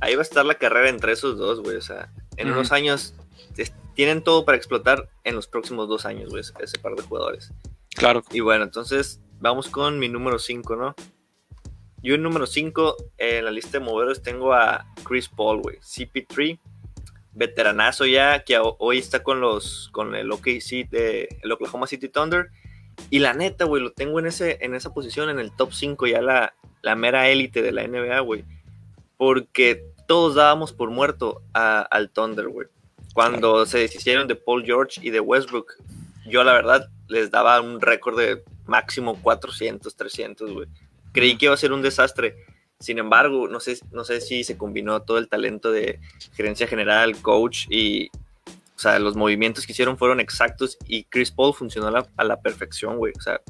Ahí 0.00 0.14
va 0.14 0.20
a 0.20 0.22
estar 0.22 0.46
la 0.46 0.54
carrera 0.54 0.88
entre 0.88 1.10
esos 1.10 1.36
dos, 1.36 1.58
güey. 1.60 1.76
O 1.76 1.82
sea, 1.82 2.12
en 2.36 2.52
unos 2.52 2.70
años 2.70 3.14
tienen 3.94 4.22
todo 4.22 4.44
para 4.44 4.56
explotar 4.56 5.10
en 5.24 5.34
los 5.34 5.48
próximos 5.48 5.88
dos 5.88 6.06
años, 6.06 6.30
güey, 6.30 6.44
ese 6.60 6.78
par 6.78 6.94
de 6.94 7.02
jugadores. 7.02 7.52
Claro. 7.90 8.22
Y 8.30 8.38
bueno, 8.38 8.62
entonces 8.62 9.20
vamos 9.40 9.68
con 9.68 9.98
mi 9.98 10.08
número 10.08 10.38
5, 10.38 10.76
¿no? 10.76 10.94
Yo 12.02 12.14
en 12.14 12.22
número 12.22 12.46
5 12.46 12.96
en 13.18 13.44
la 13.44 13.50
lista 13.50 13.72
de 13.72 13.80
moveros 13.80 14.22
tengo 14.22 14.52
a 14.52 14.86
Chris 15.04 15.28
Paul, 15.28 15.62
güey. 15.62 15.78
CP3, 15.78 16.58
veteranazo 17.32 18.06
ya, 18.06 18.44
que 18.44 18.58
hoy 18.60 18.98
está 18.98 19.22
con 19.22 19.40
los 19.40 19.88
con 19.92 20.14
el 20.14 20.30
OKC 20.30 20.88
de 20.90 21.28
el 21.42 21.52
Oklahoma 21.52 21.86
City 21.86 22.08
Thunder. 22.08 22.50
Y 23.10 23.18
la 23.18 23.34
neta, 23.34 23.64
güey, 23.64 23.82
lo 23.82 23.92
tengo 23.92 24.18
en, 24.20 24.26
ese, 24.26 24.58
en 24.60 24.74
esa 24.74 24.92
posición, 24.92 25.28
en 25.30 25.38
el 25.38 25.52
top 25.52 25.72
5, 25.72 26.06
ya 26.06 26.20
la, 26.20 26.54
la 26.82 26.94
mera 26.94 27.28
élite 27.28 27.62
de 27.62 27.72
la 27.72 27.86
NBA, 27.86 28.20
güey. 28.20 28.44
Porque 29.16 29.84
todos 30.06 30.36
dábamos 30.36 30.72
por 30.72 30.90
muerto 30.90 31.42
al 31.52 32.10
Thunder, 32.10 32.48
güey. 32.48 32.68
Cuando 33.12 33.66
se 33.66 33.78
deshicieron 33.78 34.28
de 34.28 34.36
Paul 34.36 34.64
George 34.64 35.00
y 35.02 35.10
de 35.10 35.20
Westbrook, 35.20 35.74
yo 36.26 36.44
la 36.44 36.52
verdad 36.52 36.88
les 37.08 37.30
daba 37.30 37.60
un 37.60 37.80
récord 37.80 38.18
de 38.18 38.42
máximo 38.66 39.20
400, 39.20 39.96
300, 39.96 40.52
güey 40.52 40.68
creí 41.18 41.36
que 41.36 41.46
iba 41.46 41.54
a 41.54 41.58
ser 41.58 41.72
un 41.72 41.82
desastre. 41.82 42.36
Sin 42.78 42.98
embargo, 42.98 43.48
no 43.48 43.58
sé, 43.58 43.78
no 43.90 44.04
sé 44.04 44.20
si 44.20 44.44
se 44.44 44.56
combinó 44.56 45.02
todo 45.02 45.18
el 45.18 45.28
talento 45.28 45.72
de 45.72 45.98
gerencia 46.34 46.68
general, 46.68 47.20
coach 47.20 47.66
y, 47.68 48.08
o 48.46 48.78
sea, 48.78 49.00
los 49.00 49.16
movimientos 49.16 49.66
que 49.66 49.72
hicieron 49.72 49.98
fueron 49.98 50.20
exactos 50.20 50.78
y 50.86 51.04
Chris 51.04 51.32
Paul 51.32 51.54
funcionó 51.54 51.88
a 51.88 52.24
la, 52.24 52.40
perfección, 52.40 52.96
güey. 52.96 53.12
O 53.18 53.20
sea, 53.20 53.40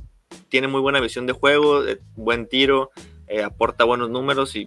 tiene 0.48 0.66
muy 0.66 0.80
buena 0.80 1.00
visión 1.00 1.26
de 1.26 1.34
juego, 1.34 1.82
buen 2.16 2.48
tiro, 2.48 2.90
eh, 3.26 3.42
aporta 3.42 3.84
buenos 3.84 4.08
números 4.08 4.56
y 4.56 4.66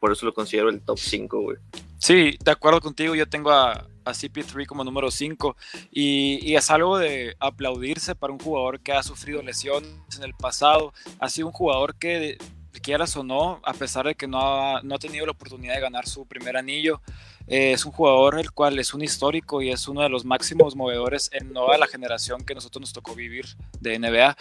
por 0.00 0.12
eso 0.12 0.26
lo 0.26 0.34
considero 0.34 0.68
el 0.68 0.82
top 0.82 0.98
5, 0.98 1.40
güey. 1.40 1.56
Sí, 1.98 2.36
de 2.44 2.50
acuerdo 2.50 2.80
contigo, 2.80 3.14
yo 3.14 3.28
tengo 3.28 3.50
a, 3.50 3.86
a 4.04 4.12
CP3 4.12 4.66
como 4.66 4.84
número 4.84 5.10
5 5.10 5.56
y, 5.90 6.54
es 6.54 6.70
algo 6.70 6.98
de 6.98 7.36
aplaudirse 7.40 8.14
para 8.14 8.32
un 8.32 8.38
jugador 8.38 8.80
que 8.80 8.92
ha 8.92 9.02
sufrido 9.02 9.42
lesiones 9.42 9.90
en 10.16 10.24
el 10.24 10.34
pasado, 10.34 10.92
ha 11.18 11.28
sido 11.28 11.48
un 11.48 11.52
jugador 11.52 11.96
que 11.96 12.38
quieras 12.80 13.16
o 13.16 13.22
no, 13.22 13.60
a 13.64 13.72
pesar 13.72 14.06
de 14.06 14.14
que 14.14 14.26
no 14.26 14.38
ha, 14.40 14.82
no 14.82 14.94
ha 14.94 14.98
tenido 14.98 15.26
la 15.26 15.32
oportunidad 15.32 15.74
de 15.74 15.80
ganar 15.80 16.06
su 16.06 16.26
primer 16.26 16.56
anillo, 16.56 17.00
eh, 17.46 17.72
es 17.72 17.84
un 17.84 17.92
jugador 17.92 18.38
el 18.38 18.52
cual 18.52 18.78
es 18.78 18.94
un 18.94 19.02
histórico 19.02 19.60
y 19.60 19.70
es 19.70 19.86
uno 19.86 20.00
de 20.00 20.08
los 20.08 20.24
máximos 20.24 20.74
movedores 20.76 21.28
en 21.32 21.52
toda 21.52 21.76
la 21.76 21.86
generación 21.86 22.42
que 22.42 22.54
nosotros 22.54 22.80
nos 22.80 22.92
tocó 22.92 23.14
vivir 23.14 23.44
de 23.80 23.98
NBA. 23.98 24.36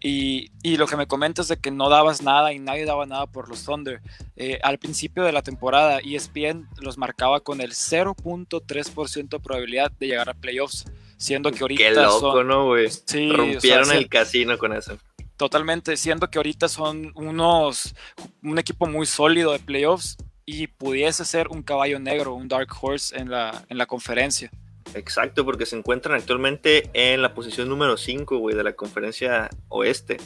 Y, 0.00 0.50
y, 0.62 0.76
lo 0.76 0.86
que 0.86 0.96
me 0.96 1.06
comentas 1.06 1.48
de 1.48 1.58
que 1.58 1.70
no 1.70 1.90
dabas 1.90 2.22
nada 2.22 2.52
y 2.52 2.58
nadie 2.58 2.86
daba 2.86 3.04
nada 3.04 3.26
por 3.26 3.48
los 3.48 3.64
Thunder. 3.64 4.00
Eh, 4.36 4.58
al 4.62 4.78
principio 4.78 5.24
de 5.24 5.32
la 5.32 5.42
temporada, 5.42 5.98
ESPN 5.98 6.68
los 6.80 6.96
marcaba 6.96 7.40
con 7.40 7.60
el 7.60 7.72
0.3% 7.72 9.28
de 9.28 9.40
probabilidad 9.40 9.90
de 9.92 10.06
llegar 10.06 10.30
a 10.30 10.34
playoffs, 10.34 10.84
siendo 11.18 11.50
que 11.50 11.60
ahorita 11.60 11.82
Qué 11.82 11.90
loco, 11.90 12.32
son, 12.32 12.46
¿no, 12.46 12.66
güey? 12.66 12.88
Sí, 12.90 13.32
Rompieron 13.32 13.82
o 13.82 13.86
sea, 13.86 13.96
el 13.96 14.04
sí. 14.04 14.08
casino 14.08 14.58
con 14.58 14.72
eso. 14.72 14.98
Totalmente, 15.36 15.96
siendo 15.96 16.30
que 16.30 16.38
ahorita 16.38 16.68
son 16.68 17.12
unos 17.14 17.94
un 18.42 18.58
equipo 18.58 18.86
muy 18.86 19.06
sólido 19.06 19.52
de 19.52 19.58
playoffs 19.58 20.16
y 20.46 20.68
pudiese 20.68 21.24
ser 21.24 21.48
un 21.48 21.62
caballo 21.62 21.98
negro, 21.98 22.34
un 22.34 22.48
dark 22.48 22.68
horse 22.80 23.18
en 23.18 23.30
la, 23.30 23.64
en 23.68 23.78
la 23.78 23.86
conferencia. 23.86 24.50
Exacto, 24.94 25.44
porque 25.44 25.66
se 25.66 25.76
encuentran 25.76 26.16
actualmente 26.16 26.88
en 26.94 27.20
la 27.20 27.34
posición 27.34 27.68
número 27.68 27.96
5, 27.96 28.38
güey, 28.38 28.56
de 28.56 28.64
la 28.64 28.74
conferencia 28.74 29.50
oeste. 29.68 30.16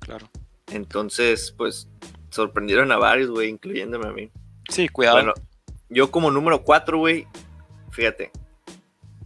Claro. 0.00 0.28
Entonces, 0.72 1.54
pues, 1.56 1.88
sorprendieron 2.30 2.90
a 2.92 2.96
varios, 2.96 3.30
güey, 3.30 3.48
incluyéndome 3.48 4.08
a 4.08 4.12
mí. 4.12 4.30
Sí, 4.68 4.88
cuidado. 4.88 5.16
Bueno, 5.16 5.34
yo 5.88 6.10
como 6.10 6.30
número 6.30 6.62
4, 6.62 6.98
güey, 6.98 7.26
fíjate, 7.90 8.32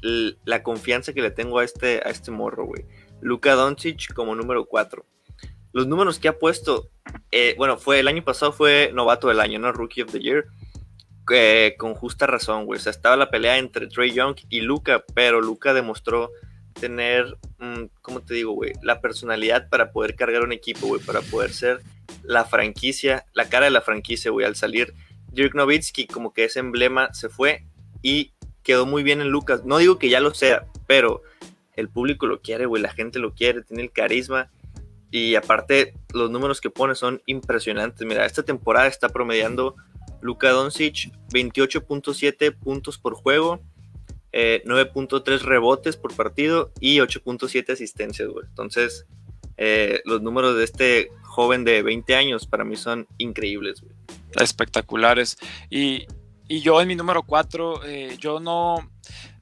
la 0.02 0.62
confianza 0.62 1.12
que 1.12 1.22
le 1.22 1.30
tengo 1.30 1.58
a 1.58 1.64
este, 1.64 1.96
a 2.04 2.10
este 2.10 2.30
morro, 2.30 2.66
güey. 2.66 2.84
Luka 3.20 3.54
Doncic 3.54 4.12
como 4.12 4.34
número 4.34 4.66
4. 4.66 5.04
Los 5.72 5.86
números 5.86 6.18
que 6.18 6.28
ha 6.28 6.38
puesto, 6.38 6.90
eh, 7.30 7.54
bueno, 7.58 7.76
fue 7.76 8.00
el 8.00 8.08
año 8.08 8.24
pasado 8.24 8.52
fue 8.52 8.90
novato 8.94 9.28
del 9.28 9.40
año, 9.40 9.58
¿no? 9.58 9.72
Rookie 9.72 10.02
of 10.02 10.12
the 10.12 10.20
Year. 10.20 10.46
eh, 11.32 11.74
con 11.76 11.94
justa 11.94 12.26
razón, 12.26 12.66
güey. 12.66 12.78
O 12.78 12.82
sea, 12.82 12.90
estaba 12.90 13.16
la 13.16 13.30
pelea 13.30 13.58
entre 13.58 13.88
Trey 13.88 14.12
Young 14.12 14.36
y 14.48 14.60
Luca, 14.60 15.04
pero 15.14 15.40
Luca 15.40 15.74
demostró 15.74 16.30
tener, 16.78 17.36
mm, 17.58 17.86
¿cómo 18.00 18.22
te 18.22 18.34
digo, 18.34 18.52
güey? 18.52 18.72
La 18.82 19.00
personalidad 19.00 19.68
para 19.68 19.90
poder 19.90 20.14
cargar 20.14 20.42
un 20.42 20.52
equipo, 20.52 20.86
güey, 20.86 21.02
para 21.02 21.20
poder 21.22 21.52
ser 21.52 21.80
la 22.22 22.44
franquicia, 22.44 23.26
la 23.34 23.48
cara 23.48 23.64
de 23.64 23.70
la 23.72 23.80
franquicia, 23.80 24.30
güey, 24.30 24.46
al 24.46 24.56
salir. 24.56 24.94
Dirk 25.32 25.54
Nowitzki, 25.54 26.06
como 26.06 26.32
que 26.32 26.44
ese 26.44 26.60
emblema 26.60 27.12
se 27.12 27.28
fue 27.28 27.64
y 28.02 28.32
quedó 28.62 28.86
muy 28.86 29.02
bien 29.02 29.20
en 29.20 29.28
Lucas. 29.28 29.64
No 29.64 29.78
digo 29.78 29.98
que 29.98 30.08
ya 30.08 30.20
lo 30.20 30.32
sea, 30.34 30.66
pero 30.86 31.22
el 31.74 31.88
público 31.88 32.26
lo 32.26 32.40
quiere, 32.40 32.66
güey, 32.66 32.82
la 32.82 32.92
gente 32.92 33.18
lo 33.18 33.34
quiere, 33.34 33.62
tiene 33.62 33.82
el 33.82 33.90
carisma. 33.90 34.50
Y 35.16 35.34
aparte, 35.34 35.94
los 36.12 36.30
números 36.30 36.60
que 36.60 36.68
pone 36.68 36.94
son 36.94 37.22
impresionantes. 37.24 38.06
Mira, 38.06 38.26
esta 38.26 38.42
temporada 38.42 38.86
está 38.86 39.08
promediando 39.08 39.74
Luka 40.20 40.50
Doncic 40.50 41.10
28.7 41.32 42.54
puntos 42.54 42.98
por 42.98 43.14
juego, 43.14 43.62
eh, 44.32 44.62
9.3 44.66 45.40
rebotes 45.40 45.96
por 45.96 46.14
partido 46.14 46.70
y 46.80 46.98
8.7 46.98 47.72
asistencias, 47.72 48.28
güey. 48.28 48.44
Entonces, 48.46 49.06
eh, 49.56 50.02
los 50.04 50.20
números 50.20 50.54
de 50.54 50.64
este 50.64 51.10
joven 51.22 51.64
de 51.64 51.82
20 51.82 52.14
años 52.14 52.46
para 52.46 52.66
mí 52.66 52.76
son 52.76 53.06
increíbles, 53.16 53.80
güey. 53.80 53.94
Espectaculares. 54.38 55.38
Y, 55.70 56.04
y 56.46 56.60
yo 56.60 56.78
en 56.82 56.88
mi 56.88 56.94
número 56.94 57.22
4, 57.22 57.80
yo 58.18 58.38
no, 58.38 58.90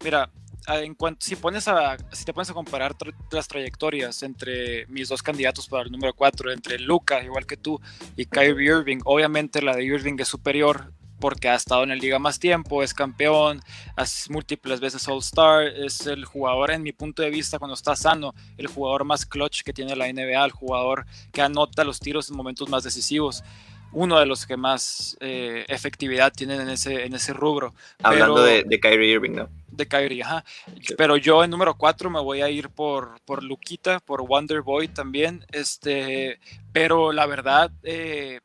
mira, 0.05 0.31
en 0.69 0.95
cuanto, 0.95 1.25
si, 1.25 1.37
pones 1.37 1.69
a, 1.69 1.97
si 2.13 2.25
te 2.25 2.33
pones 2.33 2.51
a 2.51 2.55
comparar 2.55 2.95
tra 2.95 3.13
las 3.31 3.49
trayectorias 3.49 4.23
entre 4.23 4.87
mis 4.87 5.09
dos 5.09 5.23
candidatos 5.23 5.69
para 5.69 5.85
el 5.85 5.93
número 5.93 6.15
4, 6.15 6.53
entre 6.53 6.79
Luca, 6.79 7.23
igual 7.23 7.47
que 7.47 7.57
tú, 7.57 7.81
y 8.17 8.27
Kyrie 8.27 8.79
Irving, 8.79 9.01
obviamente 9.05 9.63
la 9.63 9.77
de 9.77 9.85
Irving 9.85 10.17
es 10.19 10.29
superior 10.29 10.93
porque 11.21 11.49
ha 11.49 11.55
estado 11.55 11.85
en 11.85 11.91
la 11.91 11.95
liga 11.95 12.19
más 12.19 12.39
tiempo, 12.39 12.83
es 12.83 12.93
campeón, 12.93 13.61
es 13.97 14.29
múltiples 14.29 14.81
veces 14.81 15.09
All-Star, 15.09 15.67
es 15.67 16.07
el 16.07 16.25
jugador, 16.25 16.71
en 16.71 16.83
mi 16.83 16.93
punto 16.93 17.23
de 17.23 17.31
vista, 17.31 17.59
cuando 17.59 17.75
está 17.75 17.97
sano, 17.97 18.35
el 18.59 18.67
jugador 18.67 19.05
más 19.05 19.25
clutch 19.25 19.63
que 19.63 19.73
tiene 19.73 19.97
la 19.97 20.13
NBA, 20.13 20.45
el 20.45 20.51
jugador 20.51 21.07
que 21.33 21.41
anota 21.41 21.85
los 21.85 22.01
tiros 22.01 22.29
en 22.29 22.37
momentos 22.37 22.69
más 22.69 22.85
decisivos 22.85 23.43
uno 23.95 24.19
de 24.19 24.27
los 24.27 24.47
que 24.47 24.57
más 24.57 25.17
eh, 25.21 25.65
efectividad 25.69 26.33
tienen 26.33 26.61
en 26.61 26.69
ese, 26.69 27.05
en 27.05 27.15
ese 27.15 27.33
rubro. 27.33 27.75
Hablando 28.03 28.35
Pero, 28.35 28.47
de, 28.47 28.65
de, 28.65 28.81
Kyrie 28.81 29.13
Irving, 29.13 29.31
¿no? 29.31 29.49
De 29.69 29.87
Kyrie, 29.87 30.23
ajá. 30.23 30.45
Sí. 30.83 30.95
Pero 30.97 31.17
yo 31.17 31.43
en 31.43 31.51
número 31.51 31.75
4 31.75 32.11
me 32.11 32.21
voy 32.21 32.43
a 32.43 32.51
ir 32.51 32.69
por, 32.69 33.21
por 33.25 33.43
Luquita, 33.43 34.01
por 34.01 34.27
Wonder 34.27 34.63
Boy 34.63 34.89
también. 34.89 35.45
Este, 35.53 36.41
pero 36.73 37.13
la 37.13 37.27
verdad, 37.27 37.71
eh, 37.85 38.41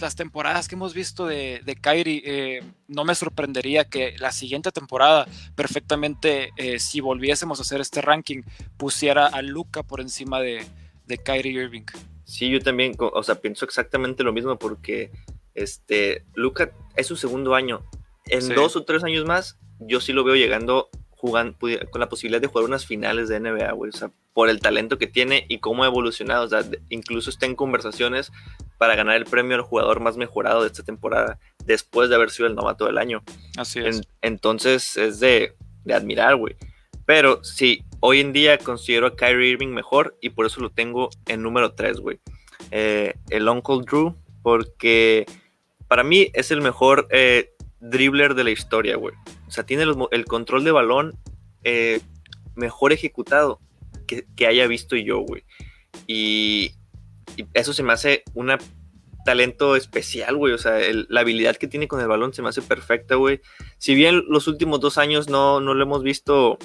las 0.00 0.16
temporadas 0.16 0.68
que 0.68 0.74
hemos 0.74 0.94
visto 0.94 1.26
de, 1.26 1.60
de 1.64 1.76
Kyrie, 1.76 2.22
eh, 2.24 2.62
no 2.88 3.04
me 3.04 3.14
sorprendería 3.14 3.84
que 3.84 4.16
la 4.18 4.32
siguiente 4.32 4.72
temporada, 4.72 5.26
perfectamente, 5.54 6.50
eh, 6.56 6.78
si 6.78 7.00
volviésemos 7.00 7.58
a 7.58 7.62
hacer 7.62 7.80
este 7.80 8.00
ranking, 8.00 8.42
pusiera 8.76 9.26
a 9.26 9.42
Luca 9.42 9.82
por 9.82 10.00
encima 10.00 10.40
de, 10.40 10.64
de 11.06 11.18
Kyrie 11.18 11.62
Irving. 11.62 11.86
Sí, 12.24 12.50
yo 12.50 12.60
también, 12.60 12.94
o 12.98 13.22
sea, 13.22 13.36
pienso 13.36 13.64
exactamente 13.64 14.24
lo 14.24 14.32
mismo 14.32 14.58
porque 14.58 15.10
este, 15.54 16.24
Luca 16.34 16.72
es 16.96 17.06
su 17.06 17.16
segundo 17.16 17.54
año. 17.54 17.82
En 18.26 18.42
sí. 18.42 18.54
dos 18.54 18.76
o 18.76 18.84
tres 18.84 19.04
años 19.04 19.26
más, 19.26 19.58
yo 19.80 20.00
sí 20.00 20.12
lo 20.12 20.24
veo 20.24 20.34
llegando 20.34 20.88
jugando 21.10 21.56
con 21.90 22.00
la 22.00 22.08
posibilidad 22.08 22.40
de 22.40 22.48
jugar 22.48 22.66
unas 22.66 22.84
finales 22.84 23.28
de 23.28 23.40
NBA, 23.40 23.72
güey. 23.72 23.90
O 23.94 23.96
sea, 23.96 24.10
por 24.34 24.50
el 24.50 24.60
talento 24.60 24.98
que 24.98 25.06
tiene 25.06 25.46
y 25.48 25.58
cómo 25.58 25.84
ha 25.84 25.86
evolucionado. 25.86 26.44
O 26.44 26.48
sea, 26.48 26.62
incluso 26.90 27.30
está 27.30 27.46
en 27.46 27.56
conversaciones 27.56 28.30
para 28.76 28.94
ganar 28.94 29.16
el 29.16 29.24
premio 29.24 29.56
al 29.56 29.62
jugador 29.62 30.00
más 30.00 30.18
mejorado 30.18 30.60
de 30.60 30.66
esta 30.66 30.82
temporada, 30.82 31.38
después 31.64 32.10
de 32.10 32.16
haber 32.16 32.30
sido 32.30 32.46
el 32.46 32.54
novato 32.54 32.84
del 32.84 32.98
año. 32.98 33.22
Así 33.56 33.80
es. 33.80 33.96
En, 33.96 34.04
entonces 34.20 34.98
es 34.98 35.20
de, 35.20 35.54
de 35.84 35.94
admirar, 35.94 36.36
güey. 36.36 36.56
Pero 37.06 37.42
sí, 37.44 37.84
hoy 38.06 38.20
en 38.20 38.34
día 38.34 38.58
considero 38.58 39.06
a 39.06 39.16
Kyrie 39.16 39.52
Irving 39.52 39.68
mejor 39.68 40.18
y 40.20 40.28
por 40.28 40.44
eso 40.44 40.60
lo 40.60 40.68
tengo 40.68 41.08
en 41.24 41.42
número 41.42 41.72
3, 41.72 42.00
güey. 42.00 42.20
Eh, 42.70 43.14
el 43.30 43.48
Uncle 43.48 43.78
Drew, 43.86 44.14
porque 44.42 45.24
para 45.88 46.04
mí 46.04 46.30
es 46.34 46.50
el 46.50 46.60
mejor 46.60 47.08
eh, 47.10 47.54
dribbler 47.80 48.34
de 48.34 48.44
la 48.44 48.50
historia, 48.50 48.96
güey. 48.96 49.14
O 49.48 49.50
sea, 49.50 49.64
tiene 49.64 49.86
el 50.10 50.24
control 50.26 50.64
de 50.64 50.72
balón 50.72 51.18
eh, 51.62 52.02
mejor 52.54 52.92
ejecutado 52.92 53.58
que, 54.06 54.46
haya 54.46 54.66
visto 54.66 54.96
yo, 54.96 55.20
güey. 55.20 55.44
Y, 56.06 56.72
eso 57.54 57.72
se 57.72 57.82
me 57.82 57.94
hace 57.94 58.22
un 58.34 58.52
talento 59.24 59.76
especial, 59.76 60.36
güey. 60.36 60.52
O 60.52 60.58
sea, 60.58 60.78
la 61.08 61.20
habilidad 61.20 61.56
que 61.56 61.68
tiene 61.68 61.88
con 61.88 62.02
el 62.02 62.08
balón 62.08 62.34
se 62.34 62.42
me 62.42 62.50
hace 62.50 62.60
perfecta, 62.60 63.14
güey. 63.14 63.40
Si 63.78 63.94
bien 63.94 64.24
los 64.28 64.46
últimos 64.46 64.80
dos 64.80 64.98
años 64.98 65.30
no, 65.30 65.58
no 65.60 65.72
lo 65.72 65.82
hemos 65.82 66.02
visto 66.02 66.58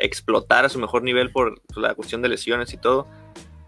explotar 0.00 0.64
a 0.64 0.68
su 0.68 0.78
mejor 0.78 1.02
nivel 1.02 1.30
por 1.30 1.60
la 1.76 1.94
cuestión 1.94 2.22
de 2.22 2.28
lesiones 2.28 2.72
y 2.72 2.76
todo. 2.76 3.06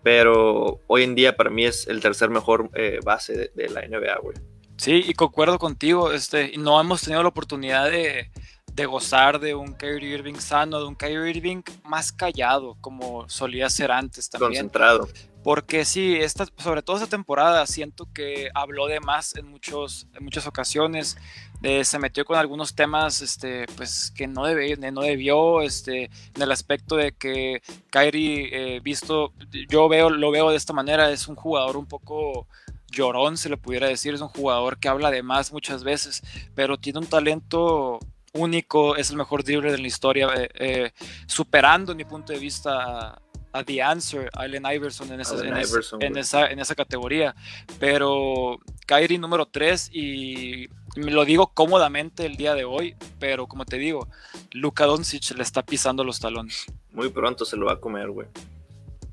Pero 0.03 0.81
hoy 0.89 1.05
en 1.05 1.15
día 1.15 1.37
para 1.37 1.51
mí 1.51 1.65
es 1.65 1.87
el 1.87 2.01
tercer 2.01 2.31
mejor 2.31 2.71
eh, 2.75 2.99
base 3.05 3.35
de, 3.35 3.53
de, 3.55 3.69
la 3.69 3.83
NBA, 3.83 4.19
güey. 4.21 4.37
Sí, 4.77 5.05
y 5.07 5.15
concuerdo 5.15 5.59
contigo. 5.59 6.13
Este, 6.13 6.57
no 6.59 6.81
hemos 6.81 7.03
tenido 7.03 7.23
la 7.23 7.29
oportunidad 7.29 7.89
de, 7.89 8.31
de, 8.75 8.87
gozar 8.87 9.41
de 9.41 9.55
un 9.55 9.75
Kyrie 9.75 10.15
Irving 10.15 10.37
sano, 10.37 10.79
de 10.81 10.87
un 10.87 10.95
Kyrie 10.95 11.31
Irving 11.31 11.63
más 11.85 12.13
callado, 12.13 12.77
como 12.81 13.29
solía 13.29 13.69
ser 13.71 13.93
antes 13.93 14.29
también. 14.29 14.51
Concentrado. 14.51 15.09
Porque 15.43 15.85
sí, 15.85 16.17
esta, 16.17 16.47
sobre 16.59 16.83
todo 16.83 16.97
esta 16.97 17.09
temporada, 17.09 17.67
siento 17.67 18.09
que 18.15 18.49
habló 18.55 18.87
de 18.87 19.01
más 19.01 19.35
en, 19.35 19.49
muchos, 19.49 20.07
en 20.15 20.25
muchas 20.25 20.47
ocasiones. 20.47 21.17
Eh, 21.65 21.85
se 21.85 21.99
metió 21.99 22.25
con 22.25 22.39
algunos 22.39 22.75
temas 22.75 23.23
este, 23.23 23.67
pues, 23.77 24.13
que 24.13 24.29
no, 24.29 24.45
debe, 24.47 24.77
no 24.77 25.01
debió, 25.01 25.63
este, 25.63 26.11
en 26.35 26.43
el 26.43 26.53
aspecto 26.53 26.97
de 26.97 27.13
que 27.13 27.63
Kyrie, 27.91 28.77
eh, 28.77 28.81
visto, 28.81 29.33
yo 29.69 29.89
veo, 29.89 30.11
lo 30.11 30.31
veo 30.31 30.51
de 30.51 30.57
esta 30.57 30.73
manera, 30.73 31.11
es 31.11 31.27
un 31.29 31.37
jugador 31.37 31.77
un 31.77 31.87
poco 31.87 32.47
llorón, 32.93 33.37
se 33.37 33.49
le 33.49 33.57
pudiera 33.57 33.89
decir, 33.89 34.15
es 34.15 34.21
un 34.21 34.29
jugador 34.29 34.79
que 34.79 34.89
habla 34.89 35.11
de 35.11 35.23
más 35.23 35.53
muchas 35.53 35.83
veces, 35.83 36.23
pero 36.55 36.79
tiene 36.79 37.01
un 37.01 37.07
talento 37.07 37.99
único, 38.33 38.97
es 38.97 39.11
el 39.11 39.17
mejor 39.17 39.45
dribbler 39.45 39.73
de 39.73 39.79
la 39.79 39.87
historia, 39.87 40.29
eh, 40.35 40.49
eh, 40.55 40.93
superando, 41.27 41.93
en 41.93 41.99
mi 41.99 42.05
punto 42.05 42.33
de 42.33 42.39
vista, 42.39 43.21
a 43.53 43.65
The 43.65 43.83
Answer, 43.83 44.31
a 44.33 44.43
Allen 44.43 44.65
Iverson 44.65 45.13
en 45.13 45.21
esa, 45.21 45.35
Allen 45.35 45.57
en, 45.57 45.63
Iverson, 45.63 46.03
en, 46.03 46.17
esa, 46.17 46.47
en 46.47 46.59
esa 46.59 46.75
categoría. 46.75 47.35
Pero 47.79 48.59
Kyrie 48.87 49.19
número 49.19 49.47
3 49.47 49.91
y 49.93 50.69
me 50.97 51.11
lo 51.11 51.25
digo 51.25 51.49
cómodamente 51.49 52.27
el 52.27 52.37
día 52.37 52.55
de 52.55 52.65
hoy, 52.65 52.97
pero 53.19 53.47
como 53.47 53.65
te 53.65 53.79
digo, 53.79 54.09
Luka 54.53 54.87
Doncic 54.87 55.37
le 55.37 55.43
está 55.43 55.63
pisando 55.63 56.05
los 56.05 56.21
talones. 56.21 56.67
Muy 56.93 57.11
pronto 57.11 57.45
se 57.45 57.57
lo 57.57 57.67
va 57.67 57.75
a 57.75 57.81
comer, 57.81 58.11
güey. 58.11 58.29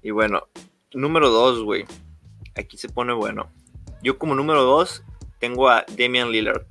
Y 0.01 0.11
bueno, 0.11 0.47
número 0.93 1.29
2, 1.29 1.63
güey. 1.63 1.85
Aquí 2.55 2.77
se 2.77 2.89
pone 2.89 3.13
bueno. 3.13 3.49
Yo 4.01 4.17
como 4.17 4.35
número 4.35 4.63
2 4.63 5.03
tengo 5.39 5.69
a 5.69 5.85
Damian 5.97 6.31
Lillard. 6.31 6.65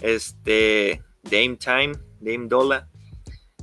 Este, 0.00 1.02
Dame 1.30 1.56
Time, 1.56 1.92
Dame 2.20 2.48
Dola. 2.48 2.88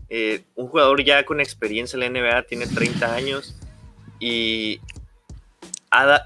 Eh, 0.10 0.46
un 0.56 0.68
jugador 0.68 1.04
ya 1.04 1.26
con 1.26 1.40
experiencia 1.40 1.98
en 1.98 2.14
la 2.14 2.22
NBA, 2.22 2.44
tiene 2.44 2.66
30 2.66 3.14
años 3.14 3.58
y 4.20 4.80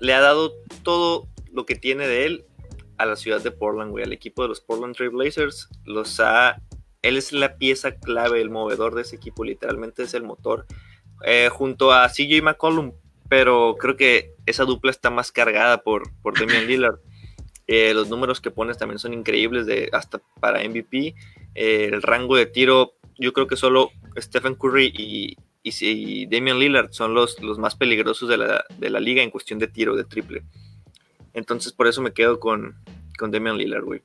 le 0.01 0.13
ha 0.13 0.21
dado 0.21 0.53
todo 0.83 1.27
lo 1.51 1.65
que 1.65 1.75
tiene 1.75 2.07
de 2.07 2.25
él 2.25 2.45
a 2.98 3.05
la 3.05 3.15
ciudad 3.15 3.41
de 3.41 3.51
Portland, 3.51 3.91
güey, 3.91 4.03
al 4.03 4.13
equipo 4.13 4.43
de 4.43 4.50
los 4.50 4.62
Portland 4.62 4.95
Trail 4.95 5.12
Blazers. 5.12 5.69
Los 5.86 6.19
ha. 6.19 6.62
Él 7.01 7.17
es 7.17 7.31
la 7.31 7.57
pieza 7.57 7.95
clave, 7.95 8.41
el 8.41 8.51
movedor 8.51 8.93
de 8.93 9.01
ese 9.01 9.15
equipo, 9.15 9.43
literalmente 9.43 10.03
es 10.03 10.13
el 10.13 10.24
motor. 10.24 10.67
Eh, 11.25 11.50
junto 11.51 11.91
a 11.91 12.07
CJ 12.07 12.41
McCollum, 12.43 12.93
pero 13.27 13.75
creo 13.79 13.98
que 13.98 14.36
esa 14.45 14.65
dupla 14.65 14.91
está 14.91 15.10
más 15.10 15.31
cargada 15.31 15.81
por, 15.81 16.12
por 16.21 16.39
Damian 16.39 16.67
Lillard. 16.67 17.00
Eh, 17.74 17.94
los 17.94 18.10
números 18.10 18.42
que 18.42 18.51
pones 18.51 18.78
también 18.78 19.00
son 19.00 19.13
increíbles, 19.13 19.66
de, 19.66 19.90
hasta 19.94 20.20
para 20.42 20.62
MVP. 20.62 21.16
Eh, 21.56 21.86
el 21.86 22.01
rango 22.01 22.36
de 22.36 22.46
tiro, 22.46 22.96
yo 23.18 23.32
creo 23.32 23.48
que 23.48 23.56
solo 23.56 23.92
Stephen 24.18 24.56
Curry 24.56 24.92
y, 24.94 25.38
y, 25.63 26.25
Damian 26.25 26.60
Lillard 26.60 26.92
son 26.92 27.13
los, 27.13 27.42
los 27.42 27.60
más 27.60 27.75
peligrosos 27.75 28.28
de 28.28 28.36
la, 28.36 28.66
de 28.78 28.90
la 28.90 29.00
liga 29.00 29.24
en 29.24 29.30
cuestión 29.30 29.58
de 29.58 29.70
tiro, 29.70 29.96
de 29.96 30.04
triple. 30.04 30.44
Entonces 31.34 31.72
por 31.72 31.88
eso 31.88 32.01
me 32.01 32.12
quedo 32.12 32.42
con, 32.42 32.75
con 33.18 33.32
Damian 33.32 33.58
Lillard, 33.58 33.86
güey. 33.86 34.01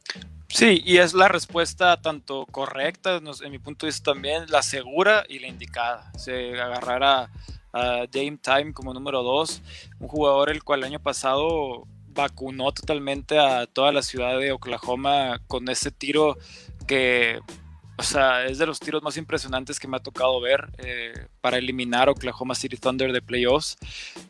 Sí, 0.46 0.80
y 0.84 0.98
es 0.98 1.12
la 1.12 1.26
respuesta 1.26 2.00
tanto 2.00 2.46
correcta, 2.46 3.16
en 3.16 3.50
mi 3.50 3.58
punto 3.58 3.84
de 3.84 3.90
vista 3.90 4.12
también, 4.12 4.44
la 4.48 4.62
segura 4.62 5.24
y 5.28 5.40
la 5.40 5.48
indicada. 5.48 6.12
Se 6.16 6.52
agarrará 6.60 7.32
a, 7.72 8.06
Dame 8.12 8.38
Time 8.40 8.72
como 8.72 8.94
número 8.94 9.24
dos, 9.24 9.60
un 9.98 10.06
jugador 10.06 10.50
el 10.50 10.62
cual 10.62 10.80
el 10.80 10.84
año 10.84 11.00
pasado 11.00 11.88
vacunó 12.16 12.72
totalmente 12.72 13.38
a 13.38 13.66
toda 13.66 13.92
la 13.92 14.02
ciudad 14.02 14.38
de 14.38 14.50
Oklahoma 14.50 15.40
con 15.46 15.68
ese 15.68 15.92
tiro 15.92 16.36
que 16.86 17.40
o 17.98 18.02
sea, 18.02 18.44
es 18.44 18.58
de 18.58 18.66
los 18.66 18.78
tiros 18.78 19.02
más 19.02 19.16
impresionantes 19.16 19.80
que 19.80 19.88
me 19.88 19.96
ha 19.96 20.00
tocado 20.00 20.38
ver 20.40 20.68
eh, 20.78 21.14
para 21.40 21.56
eliminar 21.56 22.10
Oklahoma 22.10 22.54
City 22.54 22.76
Thunder 22.76 23.10
de 23.10 23.22
playoffs. 23.22 23.78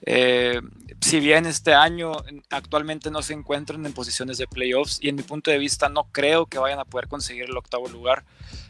Eh, 0.02 0.60
si 1.00 1.18
bien 1.18 1.46
este 1.46 1.74
año 1.74 2.12
actualmente 2.50 3.10
no 3.10 3.22
se 3.22 3.32
encuentran 3.32 3.84
en 3.84 3.92
posiciones 3.92 4.38
de 4.38 4.46
playoffs 4.46 4.98
y 5.02 5.08
en 5.08 5.16
mi 5.16 5.22
punto 5.22 5.50
de 5.50 5.58
vista 5.58 5.88
no 5.88 6.04
creo 6.12 6.46
que 6.46 6.58
vayan 6.58 6.78
a 6.78 6.84
poder 6.84 7.08
conseguir 7.08 7.44
el 7.44 7.56
octavo 7.56 7.88
lugar. 7.88 8.24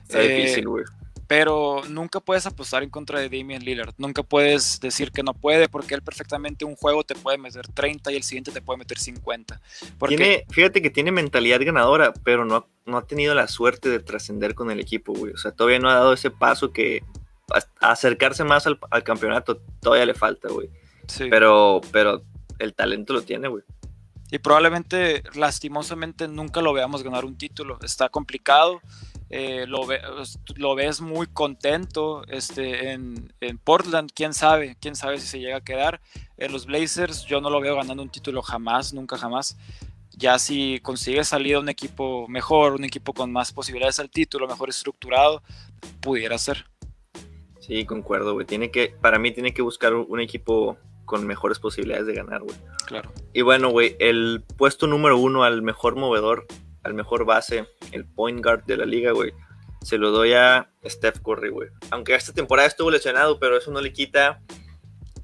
Está 0.09 0.21
difícil, 0.21 0.65
eh, 0.65 0.67
güey 0.67 0.85
pero 1.26 1.83
nunca 1.88 2.21
puedes 2.21 2.47
apostar 2.47 2.83
en 2.83 2.90
contra 2.90 3.18
de 3.18 3.28
Damian 3.28 3.64
Lillard. 3.64 3.95
Nunca 3.99 4.23
puedes 4.23 4.78
decir 4.80 5.11
que 5.11 5.23
no 5.23 5.35
puede, 5.35 5.68
porque 5.68 5.95
él 5.95 6.02
perfectamente 6.02 6.64
un 6.64 6.76
juego 6.76 7.02
te 7.02 7.14
puede 7.14 7.38
meter 7.38 7.66
30 7.66 8.12
y 8.12 8.16
el 8.16 8.23
siguiente 8.23 8.52
te 8.52 8.62
puede 8.62 8.78
meter 8.78 8.99
50. 8.99 9.61
Tiene, 10.09 10.45
fíjate 10.50 10.83
que 10.83 10.90
tiene 10.90 11.11
mentalidad 11.11 11.61
ganadora, 11.61 12.12
pero 12.25 12.45
no, 12.45 12.68
no 12.85 12.99
ha 12.99 13.06
tenido 13.06 13.35
la 13.35 13.49
suerte 13.49 13.88
de 13.88 13.99
trascender 13.99 14.54
con 14.54 14.71
el 14.71 14.78
equipo, 14.78 15.12
güey. 15.12 15.33
O 15.33 15.38
sea, 15.38 15.50
todavía 15.50 15.80
no 15.80 15.90
ha 15.90 15.95
dado 15.95 16.12
ese 16.12 16.30
paso 16.30 16.73
que 16.73 17.02
acercarse 17.80 18.45
más 18.45 18.66
al, 18.66 18.78
campeonato 19.04 19.61
todavía 19.80 20.06
le 20.06 20.14
falta, 20.14 20.49
güey. 20.49 20.71
Sí. 21.09 21.26
Pero, 21.30 21.80
pero 21.92 22.23
el 22.59 22.75
talento 22.75 23.12
lo 23.12 23.23
tiene, 23.23 23.49
güey. 23.49 23.64
Y 24.30 24.38
probablemente, 24.38 25.23
lastimosamente, 25.35 26.26
nunca 26.26 26.61
lo 26.61 26.73
veamos 26.73 27.02
ganar 27.02 27.25
un 27.25 27.38
título. 27.38 27.78
Está 27.83 28.09
complicado. 28.09 28.80
Eh, 29.28 29.64
lo, 29.66 29.87
lo, 30.54 30.75
ves 30.76 31.00
muy 31.00 31.26
contento 31.26 32.25
este, 32.28 32.92
en, 32.92 33.28
Portland, 33.64 34.11
quién 34.14 34.33
sabe, 34.33 34.76
quién 34.80 34.95
sabe 34.95 35.18
si 35.18 35.26
se 35.26 35.40
llega 35.40 35.56
a 35.56 35.64
quedar. 35.64 36.00
En 36.37 36.52
los 36.52 36.66
Blazers 36.66 37.25
yo 37.25 37.40
no 37.40 37.50
lo 37.50 37.61
veo 37.61 37.76
ganando 37.76 38.02
un 38.02 38.11
título 38.11 38.42
jamás, 38.42 38.92
nunca 38.92 39.18
jamás. 39.18 39.56
Ya 40.12 40.38
si 40.38 40.80
consigue 40.80 41.25
salir 41.25 41.56
a 41.56 41.61
un 41.61 41.68
equipo 41.68 42.28
mejor, 42.28 42.75
un 42.75 42.85
equipo 42.85 43.12
con 43.12 43.33
más 43.33 43.52
posibilidades 43.52 43.99
al 43.99 44.11
título, 44.11 44.47
mejor 44.47 44.68
estructurado, 44.68 45.42
pudiera 46.00 46.38
ser. 46.38 46.66
Sí, 47.61 47.85
concuerdo, 47.85 48.35
güey. 48.35 48.47
Tiene 48.47 48.71
que, 48.71 48.95
para 49.00 49.18
mí 49.18 49.33
tiene 49.33 49.52
que 49.52 49.61
buscar 49.61 49.92
un 49.95 50.21
equipo 50.21 50.78
con 51.04 51.26
mejores 51.26 51.59
posibilidades 51.59 52.06
de 52.06 52.14
ganar, 52.14 52.42
güey. 52.42 52.56
Claro. 52.87 53.12
Y 53.33 53.42
bueno, 53.42 53.71
güey, 53.71 53.97
el 53.99 54.45
puesto 54.56 54.87
número 54.87 55.18
uno 55.18 55.42
al 55.42 55.62
mejor 55.62 55.97
movedor 55.97 56.47
al 56.87 56.95
mejor 56.95 57.25
base, 57.25 57.66
el 57.90 58.05
point 58.05 58.43
guard 58.43 58.64
de 58.64 58.76
la 58.76 58.87
liga, 58.87 59.11
güey, 59.11 59.33
se 59.83 59.99
lo 59.99 60.12
doy 60.12 60.33
a 60.35 60.71
Steph 60.85 61.21
Curry, 61.21 61.50
güey. 61.50 61.69
Aunque 61.90 62.14
esta 62.14 62.33
temporada 62.33 62.69
estuvo 62.69 62.90
lesionado, 62.90 63.40
pero 63.40 63.57
eso 63.57 63.73
no 63.73 63.81
le 63.81 63.93
quita, 63.93 64.40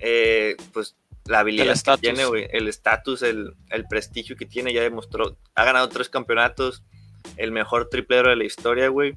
eh, 0.01 0.57
pues, 0.73 0.97
la 1.25 1.39
habilidad 1.39 1.77
que 1.81 1.99
tiene, 1.99 2.25
güey. 2.25 2.49
El 2.51 2.67
estatus, 2.67 3.23
el, 3.23 3.55
prestigio 3.89 4.37
que 4.37 4.45
tiene, 4.45 4.73
ya 4.73 4.83
demostró, 4.83 5.37
ha 5.55 5.65
ganado 5.65 5.89
tres 5.89 6.09
campeonatos, 6.09 6.83
el 7.37 7.53
mejor 7.53 7.89
triplero 7.89 8.31
de 8.31 8.37
la 8.37 8.45
historia, 8.45 8.89
güey. 8.89 9.17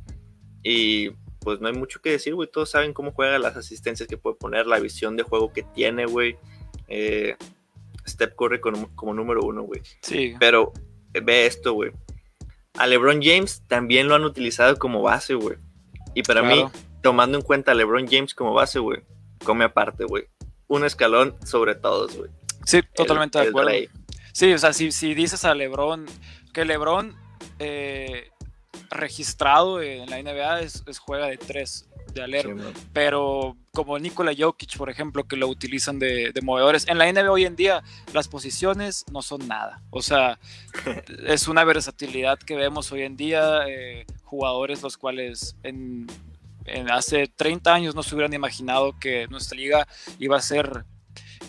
Y 0.63 1.10
pues 1.39 1.60
no 1.62 1.67
hay 1.67 1.74
mucho 1.74 2.00
que 2.00 2.12
decir, 2.12 2.36
güey. 2.36 2.50
Todos 2.52 2.70
saben 2.70 2.93
cómo 2.93 3.12
juega, 3.12 3.39
las 3.39 3.56
asistencias 3.58 4.08
que 4.08 4.17
puede 4.17 4.36
poner, 4.36 4.67
la 4.67 4.80
visión 4.80 5.15
de 5.15 5.24
juego 5.24 5.52
que 5.52 5.63
tiene, 5.63 6.06
güey. 6.06 6.38
Eh, 6.88 7.36
Steph 8.08 8.36
Curry 8.36 8.60
como, 8.62 8.96
como 8.96 9.15
número 9.15 9.41
uno, 9.41 9.63
güey. 9.63 9.82
Sí. 10.02 10.36
Pero 10.39 10.74
ve 11.12 11.48
esto, 11.48 11.74
güey 11.74 11.91
a 12.78 12.88
LeBron 12.88 13.22
James 13.22 13.64
también 13.68 14.08
lo 14.08 14.16
han 14.16 14.24
utilizado 14.24 14.78
como 14.78 15.02
base, 15.02 15.34
güey. 15.34 15.58
Y 16.14 16.24
para 16.24 16.44
mí, 16.44 16.66
tomando 17.02 17.38
en 17.38 17.44
cuenta 17.44 17.72
a 17.72 17.76
LeBron 17.76 18.08
James 18.08 18.34
como 18.34 18.54
base, 18.54 18.80
güey, 18.80 19.04
come 19.44 19.66
aparte, 19.66 20.06
güey. 20.06 20.26
Un 20.68 20.86
escalón 20.86 21.36
sobre 21.46 21.76
todos, 21.76 22.16
güey. 22.18 22.32
Sí, 22.66 22.82
totalmente 22.96 23.40
de 23.40 23.50
acuerdo. 23.50 23.72
Sí, 24.34 24.52
o 24.52 24.58
sea, 24.58 24.74
si, 24.74 24.92
si, 24.92 25.14
dices 25.14 25.46
a 25.46 25.54
LeBron, 25.54 26.06
que 26.54 26.66
LeBron 26.66 27.16
eh, 27.60 28.32
registrado 28.90 29.82
en 29.82 30.10
la 30.10 30.22
NBA 30.22 30.62
es, 30.62 30.84
es 30.88 31.00
juega 31.00 31.28
de 31.28 31.38
tres 31.38 31.88
de 32.15 32.23
alero. 32.23 32.56
pero 32.93 33.56
como 33.73 33.99
Nikola 33.99 34.34
Jokic, 34.36 34.78
por 34.78 34.89
ejemplo, 34.89 35.28
que 35.28 35.36
lo 35.36 35.47
utilizan 35.47 35.99
de, 35.99 36.34
movedores. 36.41 36.88
En 36.88 36.97
la 36.97 37.12
NBA 37.12 37.30
hoy 37.30 37.45
en 37.45 37.56
día 37.56 37.84
las 38.13 38.28
posiciones 38.28 39.06
no 39.12 39.21
son 39.21 39.47
nada. 39.47 39.84
O 39.91 40.01
sea, 40.01 40.39
es 41.28 41.47
una 41.47 41.63
versatilidad 41.63 42.39
que 42.39 42.56
vemos 42.56 42.91
hoy 42.91 43.04
en 43.04 43.17
día. 43.17 43.67
Eh, 43.67 44.06
jugadores 44.23 44.82
los 44.82 44.97
cuales 44.97 45.56
en, 45.63 46.08
hace 46.89 47.28
30 47.28 47.73
años 47.73 47.95
no 47.95 48.01
se 48.01 48.15
hubieran 48.15 48.34
imaginado 48.34 48.97
que 48.99 49.28
nuestra 49.28 49.58
liga 49.58 49.88
iba 50.17 50.38
a 50.38 50.41
ser 50.41 50.86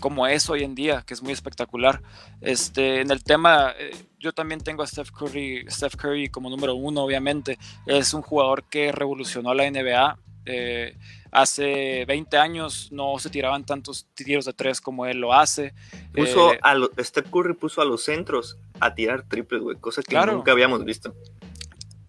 como 0.00 0.26
es 0.26 0.50
hoy 0.50 0.62
en 0.62 0.74
día, 0.74 1.02
que 1.06 1.14
es 1.14 1.22
muy 1.22 1.32
espectacular. 1.32 2.02
Este, 2.40 3.00
en 3.00 3.10
el 3.10 3.24
tema, 3.24 3.72
eh, 3.78 3.96
yo 4.18 4.32
también 4.32 4.60
tengo 4.60 4.82
a 4.82 4.86
Steph 4.86 5.10
Curry, 5.10 5.64
Steph 5.70 5.96
Curry 5.96 6.28
como 6.28 6.50
número 6.50 6.74
uno, 6.74 7.02
obviamente. 7.02 7.58
Es 7.86 8.12
un 8.12 8.22
jugador 8.22 8.64
que 8.64 8.92
revolucionó 8.92 9.54
la 9.54 9.70
NBA 9.70 10.18
eh, 10.46 10.96
hace 11.32 12.04
20 12.06 12.38
años 12.38 12.88
no 12.92 13.18
se 13.18 13.30
tiraban 13.30 13.64
tantos 13.64 14.06
tiros 14.14 14.44
de 14.44 14.52
tres 14.52 14.80
como 14.80 15.06
él 15.06 15.18
lo 15.18 15.32
hace. 15.32 15.74
Puso 16.14 16.54
eh, 16.54 16.60
a 16.62 16.74
Steph 17.00 17.30
Curry 17.30 17.54
puso 17.54 17.82
a 17.82 17.84
los 17.84 18.04
centros 18.04 18.56
a 18.80 18.94
tirar 18.94 19.24
triples, 19.24 19.62
güey, 19.62 19.76
cosas 19.76 20.04
que 20.04 20.16
nunca 20.16 20.52
habíamos 20.52 20.84
visto. 20.84 21.14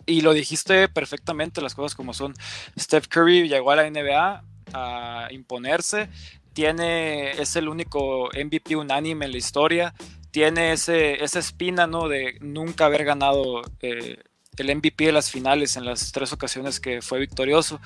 Y 0.05 0.21
lo 0.21 0.33
dijiste 0.33 0.87
perfectamente, 0.87 1.61
las 1.61 1.75
cosas 1.75 1.93
como 1.93 2.13
son. 2.13 2.33
Steph 2.79 3.07
Curry 3.07 3.49
llegó 3.49 3.71
a 3.71 3.75
la 3.75 3.89
NBA 3.89 4.43
a 4.73 5.27
imponerse. 5.31 6.09
Tiene, 6.53 7.31
es 7.31 7.55
el 7.57 7.67
único 7.67 8.29
MVP 8.33 8.77
unánime 8.77 9.25
en 9.25 9.31
la 9.31 9.37
historia. 9.37 9.93
Tiene 10.31 10.71
ese, 10.71 11.23
esa 11.23 11.39
espina, 11.39 11.87
¿no? 11.87 12.07
De 12.07 12.37
nunca 12.39 12.85
haber 12.85 13.03
ganado 13.03 13.61
eh, 13.81 14.23
el 14.57 14.75
MVP 14.75 15.05
de 15.05 15.11
las 15.11 15.29
finales 15.31 15.77
en 15.77 15.85
las 15.85 16.11
tres 16.11 16.33
ocasiones 16.33 16.79
que 16.79 17.01
fue 17.01 17.19
victorioso. 17.19 17.79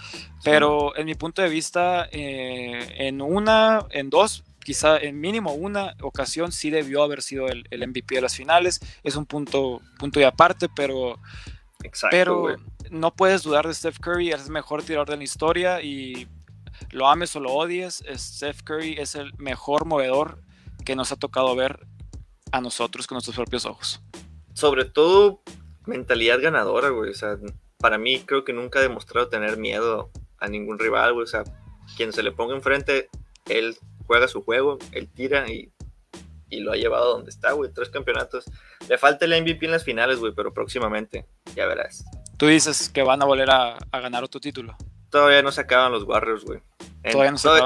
Pero 0.43 0.95
en 0.95 1.05
mi 1.05 1.15
punto 1.15 1.41
de 1.41 1.49
vista, 1.49 2.07
eh, 2.11 3.07
en 3.07 3.21
una, 3.21 3.85
en 3.91 4.09
dos, 4.09 4.43
quizá 4.63 4.97
en 4.97 5.19
mínimo 5.19 5.53
una 5.53 5.95
ocasión 6.01 6.51
sí 6.51 6.69
debió 6.69 7.03
haber 7.03 7.21
sido 7.21 7.47
el, 7.47 7.65
MVP 7.71 8.15
de 8.15 8.21
las 8.21 8.35
finales. 8.35 8.79
Es 9.03 9.15
un 9.15 9.25
punto, 9.25 9.81
punto 9.99 10.19
y 10.19 10.23
aparte, 10.23 10.69
pero, 10.75 11.19
pero 12.09 12.55
no 12.89 13.13
puedes 13.13 13.43
dudar 13.43 13.67
de 13.67 13.73
Steph 13.73 13.99
Curry, 13.99 14.31
es 14.31 14.45
el 14.45 14.51
mejor 14.51 14.83
tirador 14.83 15.09
de 15.09 15.17
la 15.17 15.23
historia 15.23 15.81
y 15.81 16.27
lo 16.89 17.07
ames 17.07 17.35
o 17.35 17.39
lo 17.39 17.51
odies, 17.51 18.03
Steph 18.15 18.63
Curry 18.63 18.95
es 18.97 19.15
el 19.15 19.33
mejor 19.37 19.85
movedor 19.85 20.41
que 20.85 20.95
nos 20.95 21.11
ha 21.11 21.15
tocado 21.15 21.55
ver 21.55 21.85
a 22.51 22.61
nosotros 22.61 23.07
con 23.07 23.15
nuestros 23.15 23.35
propios 23.35 23.65
ojos. 23.65 24.01
Sobre 24.53 24.85
todo 24.85 25.41
mentalidad 25.85 26.41
ganadora, 26.41 26.89
güey. 26.89 27.11
O 27.11 27.13
sea, 27.13 27.37
para 27.77 27.97
mí 27.97 28.19
creo 28.19 28.43
que 28.43 28.53
nunca 28.53 28.79
ha 28.79 28.83
demostrado 28.83 29.27
tener 29.27 29.57
miedo 29.57 30.11
a 30.37 30.47
ningún 30.47 30.79
rival, 30.79 31.13
güey. 31.13 31.23
O 31.23 31.27
sea, 31.27 31.43
quien 31.97 32.13
se 32.13 32.23
le 32.23 32.31
ponga 32.31 32.55
enfrente, 32.55 33.09
él 33.47 33.77
juega 34.05 34.27
su 34.27 34.43
juego, 34.43 34.77
él 34.91 35.09
tira 35.09 35.49
y, 35.49 35.71
lo 36.51 36.73
ha 36.73 36.75
llevado 36.75 37.13
donde 37.13 37.29
está, 37.29 37.53
güey. 37.53 37.71
Tres 37.73 37.89
campeonatos. 37.89 38.45
Le 38.89 38.97
falta 38.97 39.23
el 39.25 39.41
MVP 39.41 39.65
en 39.65 39.71
las 39.71 39.85
finales, 39.85 40.19
güey, 40.19 40.33
pero 40.35 40.53
próximamente, 40.53 41.25
ya 41.55 41.65
verás. 41.65 42.03
Tú 42.37 42.47
dices 42.47 42.89
que 42.89 43.03
van 43.03 43.21
a 43.21 43.25
volver 43.25 43.49
a, 43.49 43.77
a 43.77 43.99
ganar 44.01 44.23
otro 44.23 44.41
título. 44.41 44.75
Todavía 45.11 45.41
no 45.41 45.51
se 45.51 45.61
acaban 45.61 45.91
los 45.91 46.03
Warriors, 46.03 46.45
güey. 46.45 46.61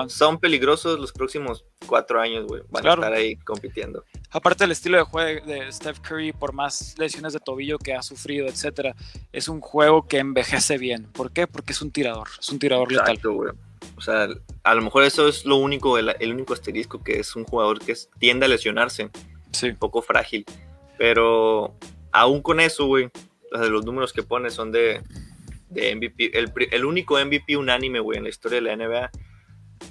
Son 0.08 0.39
peligrosos 0.39 0.99
los 0.99 1.12
próximos 1.12 1.65
cuatro 1.86 2.19
años, 2.19 2.47
güey. 2.47 2.63
Van 2.69 2.88
a 2.88 2.93
estar 2.93 3.13
ahí 3.13 3.36
compitiendo. 3.38 4.03
Aparte 4.31 4.63
del 4.63 4.71
estilo 4.71 4.97
de 4.97 5.03
juego 5.03 5.45
de 5.45 5.71
Steph 5.71 5.99
Curry, 5.99 6.34
por 6.34 6.53
más 6.53 6.95
lesiones 6.97 7.34
de 7.34 7.39
tobillo 7.39 7.77
que 7.77 7.93
ha 7.93 8.01
sufrido, 8.01 8.47
etcétera, 8.47 8.95
es 9.31 9.47
un 9.47 9.62
juego 9.62 10.08
que 10.08 10.17
envejece 10.17 10.77
bien. 10.77 11.12
¿Por 11.12 11.31
qué? 11.31 11.47
Porque 11.47 11.73
es 11.73 11.81
un 11.81 11.91
tirador, 11.91 12.27
es 12.39 12.49
un 12.49 12.60
tirador 12.60 12.91
Exacto, 12.91 13.34
Güey. 13.34 13.51
O 13.97 14.01
sea, 14.01 14.27
a 14.63 14.75
lo 14.75 14.81
mejor 14.81 15.03
eso 15.03 15.27
es 15.27 15.45
lo 15.45 15.58
único, 15.58 15.97
el, 15.99 16.34
único 16.34 16.53
asterisco 16.53 17.03
que 17.03 17.19
es 17.19 17.36
un 17.36 17.43
jugador 17.43 17.79
que 17.79 17.93
tiende 18.17 18.45
a 18.45 18.49
lesionarse. 18.49 19.10
Sí. 19.51 19.69
Un 19.69 19.77
poco 19.77 20.01
frágil. 20.01 20.45
Pero 20.97 21.75
aún 22.12 22.41
con 22.41 22.60
eso, 22.60 22.88
güey, 22.88 23.10
los 23.51 23.86
números 23.86 24.12
que 24.12 24.23
pone 24.23 24.49
son 24.49 24.71
de, 24.71 25.01
de 25.75 25.95
MVP. 25.95 26.38
El, 26.38 26.51
el, 26.71 26.85
único 26.85 27.23
MVP 27.23 27.57
unánime, 27.57 27.99
güey, 27.99 28.17
en 28.17 28.23
la 28.23 28.29
historia 28.29 28.61
de 28.61 28.61
la 28.61 28.75
NBA, 28.75 29.11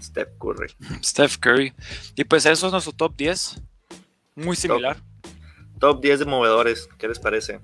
Steph 0.03 0.31
Curry. 0.39 0.73
Steph 1.05 1.37
Curry. 1.39 1.73
Y 2.17 2.25
pues 2.25 2.47
eso 2.47 2.67
es 2.67 2.73
nuestro 2.73 2.93
top 2.93 3.15
10. 3.17 3.63
Muy 4.35 4.57
similar. 4.57 4.97
Top, 5.79 6.01
10 6.01 6.21
de 6.21 6.25
movedores, 6.25 6.89
¿qué 6.99 7.09
les 7.09 7.19
parece? 7.19 7.61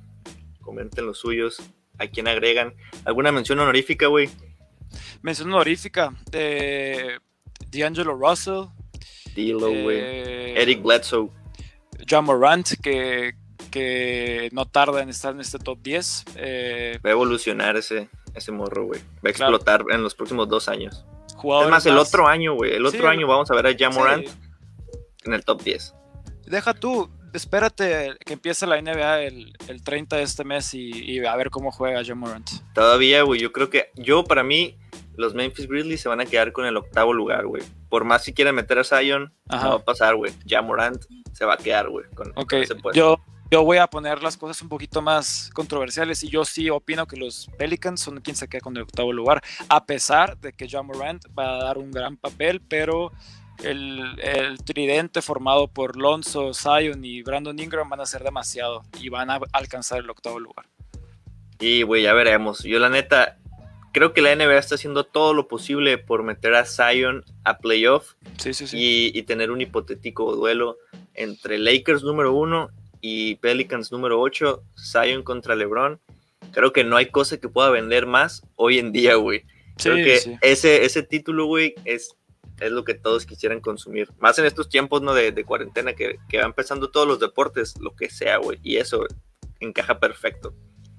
Comenten 0.60 1.06
los 1.06 1.18
suyos. 1.18 1.62
¿A 1.98 2.06
quién 2.06 2.28
agregan? 2.28 2.74
¿Alguna 3.04 3.32
mención 3.32 3.58
honorífica, 3.58 4.06
güey? 4.06 4.28
Mención 5.22 5.48
honorífica. 5.48 6.14
Eh, 6.32 7.18
D'Angelo 7.70 8.14
Russell. 8.14 8.66
Dilo, 9.34 9.68
güey. 9.68 9.98
Eh, 9.98 10.62
Eric 10.62 10.82
Bledsoe. 10.82 11.30
John 12.08 12.24
Morant, 12.24 12.66
que, 12.82 13.34
que 13.70 14.48
no 14.52 14.66
tarda 14.66 15.02
en 15.02 15.08
estar 15.08 15.34
en 15.34 15.40
este 15.40 15.58
top 15.58 15.78
10. 15.82 16.24
Eh, 16.36 16.98
Va 17.04 17.10
a 17.10 17.12
evolucionar 17.12 17.76
ese, 17.76 18.08
ese 18.34 18.52
morro, 18.52 18.86
güey. 18.86 19.00
Va 19.24 19.28
a 19.28 19.30
explotar 19.30 19.84
en 19.90 20.02
los 20.02 20.14
próximos 20.14 20.48
dos 20.48 20.68
años. 20.68 21.04
es 21.28 21.70
más, 21.70 21.86
el 21.86 21.98
otro 21.98 22.26
año, 22.26 22.54
güey. 22.54 22.74
El 22.74 22.86
otro 22.86 23.08
año 23.08 23.26
vamos 23.26 23.50
a 23.50 23.54
ver 23.54 23.66
a 23.66 23.76
John 23.78 23.94
Morant 23.94 24.26
en 25.24 25.32
el 25.32 25.44
top 25.44 25.62
10. 25.62 25.94
Deja 26.46 26.74
tú, 26.74 27.08
espérate 27.32 28.16
que 28.24 28.32
empiece 28.32 28.66
la 28.66 28.80
NBA 28.80 29.22
el, 29.22 29.54
30 29.84 30.16
de 30.16 30.22
este 30.22 30.44
mes 30.44 30.74
y, 30.74 31.24
a 31.24 31.36
ver 31.36 31.50
cómo 31.50 31.70
juega 31.70 32.02
John 32.06 32.18
Morant. 32.18 32.50
Todavía, 32.74 33.22
güey. 33.22 33.40
Yo 33.40 33.52
creo 33.52 33.70
que, 33.70 33.90
yo 33.94 34.24
para 34.24 34.42
mí, 34.42 34.76
los 35.16 35.34
Memphis 35.34 35.68
Grizzlies 35.68 36.00
se 36.00 36.08
van 36.08 36.20
a 36.20 36.26
quedar 36.26 36.52
con 36.52 36.66
el 36.66 36.76
octavo 36.76 37.12
lugar, 37.12 37.46
güey. 37.46 37.62
Por 37.88 38.04
más 38.04 38.24
si 38.24 38.32
quieren 38.32 38.54
meter 38.54 38.78
a 38.78 38.84
Zion, 38.84 39.32
no 39.50 39.56
va 39.56 39.74
a 39.74 39.84
pasar, 39.84 40.16
güey. 40.16 40.32
Ya 40.44 40.62
Morant 40.62 41.02
se 41.32 41.44
va 41.44 41.54
a 41.54 41.56
quedar, 41.56 41.88
güey. 41.88 42.06
ok, 42.34 42.54
yo, 42.94 43.16
yo 43.50 43.64
voy 43.64 43.78
a 43.78 43.86
poner 43.88 44.22
las 44.22 44.36
cosas 44.36 44.62
un 44.62 44.68
poquito 44.68 45.02
más 45.02 45.50
controversiales 45.52 46.22
y 46.22 46.28
yo 46.28 46.44
sí 46.44 46.70
opino 46.70 47.06
que 47.06 47.16
los 47.16 47.48
Pelicans 47.58 48.00
son 48.00 48.20
quien 48.20 48.36
se 48.36 48.48
queda 48.48 48.60
con 48.60 48.76
el 48.76 48.84
octavo 48.84 49.12
lugar, 49.12 49.42
a 49.68 49.84
pesar 49.86 50.38
de 50.38 50.52
que 50.52 50.68
John 50.70 50.86
Morant 50.86 51.24
va 51.36 51.56
a 51.56 51.64
dar 51.64 51.78
un 51.78 51.90
gran 51.90 52.16
papel, 52.16 52.60
pero 52.60 53.12
el, 53.64 54.18
el, 54.20 54.62
tridente 54.62 55.20
formado 55.20 55.68
por 55.68 55.96
Lonzo, 55.96 56.54
Zion 56.54 57.04
y 57.04 57.22
Brandon 57.22 57.58
Ingram 57.58 57.88
van 57.88 58.00
a 58.00 58.06
ser 58.06 58.22
demasiado 58.22 58.82
y 59.00 59.08
van 59.08 59.30
a 59.30 59.40
alcanzar 59.52 59.98
el 59.98 60.08
octavo 60.08 60.38
lugar. 60.38 60.66
Y, 61.58 61.82
güey, 61.82 62.04
ya 62.04 62.14
veremos. 62.14 62.62
Yo, 62.62 62.78
la 62.78 62.88
neta, 62.88 63.36
creo 63.92 64.14
que 64.14 64.22
la 64.22 64.34
NBA 64.34 64.58
está 64.58 64.76
haciendo 64.76 65.04
todo 65.04 65.34
lo 65.34 65.46
posible 65.46 65.98
por 65.98 66.22
meter 66.22 66.54
a 66.54 66.64
Zion 66.64 67.24
a 67.44 67.58
playoff 67.58 68.14
Y, 68.72 69.22
tener 69.24 69.50
un 69.50 69.60
hipotético 69.60 70.34
duelo 70.34 70.78
entre 71.14 71.58
Lakers 71.58 72.02
número 72.02 72.32
uno 72.32 72.70
y 73.00 73.36
Pelicans 73.36 73.92
número 73.92 74.20
8, 74.20 74.62
Zion 74.76 75.22
contra 75.22 75.56
LeBron. 75.56 76.00
Creo 76.52 76.72
que 76.72 76.84
no 76.84 76.96
hay 76.96 77.06
cosa 77.06 77.38
que 77.38 77.48
pueda 77.48 77.70
vender 77.70 78.06
más 78.06 78.42
hoy 78.56 78.78
en 78.78 78.92
día, 78.92 79.14
güey. 79.14 79.44
Creo 79.76 79.96
que 79.96 80.38
ese, 80.42 80.84
ese 80.84 81.02
título, 81.02 81.46
güey, 81.46 81.74
es, 81.84 82.16
es 82.60 82.70
lo 82.70 82.84
que 82.84 82.94
todos 82.94 83.24
quisieran 83.24 83.60
consumir. 83.60 84.10
Más 84.18 84.38
en 84.38 84.44
estos 84.44 84.68
tiempos, 84.68 85.00
¿no? 85.00 85.14
De, 85.14 85.44
cuarentena, 85.44 85.94
que, 85.94 86.18
que 86.28 86.38
va 86.38 86.44
empezando 86.44 86.90
todos 86.90 87.06
los 87.06 87.20
deportes, 87.20 87.78
lo 87.80 87.94
que 87.94 88.10
sea, 88.10 88.38
güey. 88.38 88.58
Y 88.62 88.76
eso 88.76 89.06
encaja 89.60 89.98
perfecto. 89.98 90.54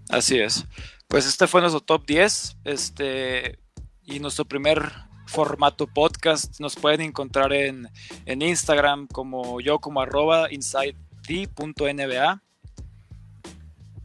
Así 0.09 0.39
es. 0.39 0.65
Pues 1.07 1.27
este 1.27 1.47
fue 1.47 1.61
nuestro 1.61 1.81
top 1.81 2.05
10. 2.05 2.57
Este, 2.63 3.59
y 4.03 4.19
nuestro 4.19 4.45
primer 4.45 4.91
formato 5.27 5.87
podcast. 5.87 6.59
Nos 6.59 6.75
pueden 6.75 7.01
encontrar 7.01 7.53
en, 7.53 7.87
en 8.25 8.41
Instagram 8.41 9.07
como 9.07 9.61
yo, 9.61 9.79
como 9.79 10.01
arroba 10.01 10.51
inside 10.51 10.95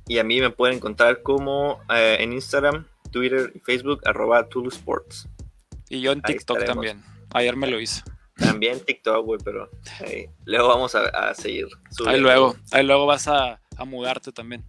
Y 0.09 0.19
a 0.19 0.25
mí 0.25 0.41
me 0.41 0.51
pueden 0.51 0.77
encontrar 0.77 1.23
como 1.23 1.81
eh, 1.93 2.19
en 2.21 2.33
Instagram, 2.33 2.87
Twitter 3.11 3.53
y 3.55 3.59
Facebook, 3.61 4.01
arroba 4.05 4.47
Sports. 4.69 5.29
Y 5.89 6.01
yo 6.01 6.13
en 6.13 6.23
TikTok 6.23 6.65
también. 6.65 7.03
Ayer 7.33 7.57
me 7.57 7.67
lo 7.67 7.81
hice. 7.81 8.03
También 8.37 8.81
TikTok, 8.81 9.25
güey, 9.25 9.41
pero 9.43 9.71
luego 10.45 10.69
vamos 10.69 10.95
a, 10.95 11.35
seguir. 11.35 11.69
Ahí 12.07 12.21
luego, 12.21 12.55
ahí 12.71 12.85
luego 12.85 13.07
vas 13.07 13.29
a, 13.29 13.61
a 13.77 13.85
mudarte 13.85 14.31
también. 14.31 14.65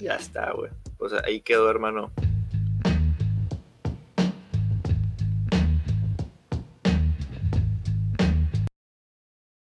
Ya 0.00 0.16
está, 0.16 0.52
güey. 0.52 0.70
Pues 0.98 1.12
ahí 1.24 1.40
quedó, 1.40 1.70
hermano. 1.70 2.12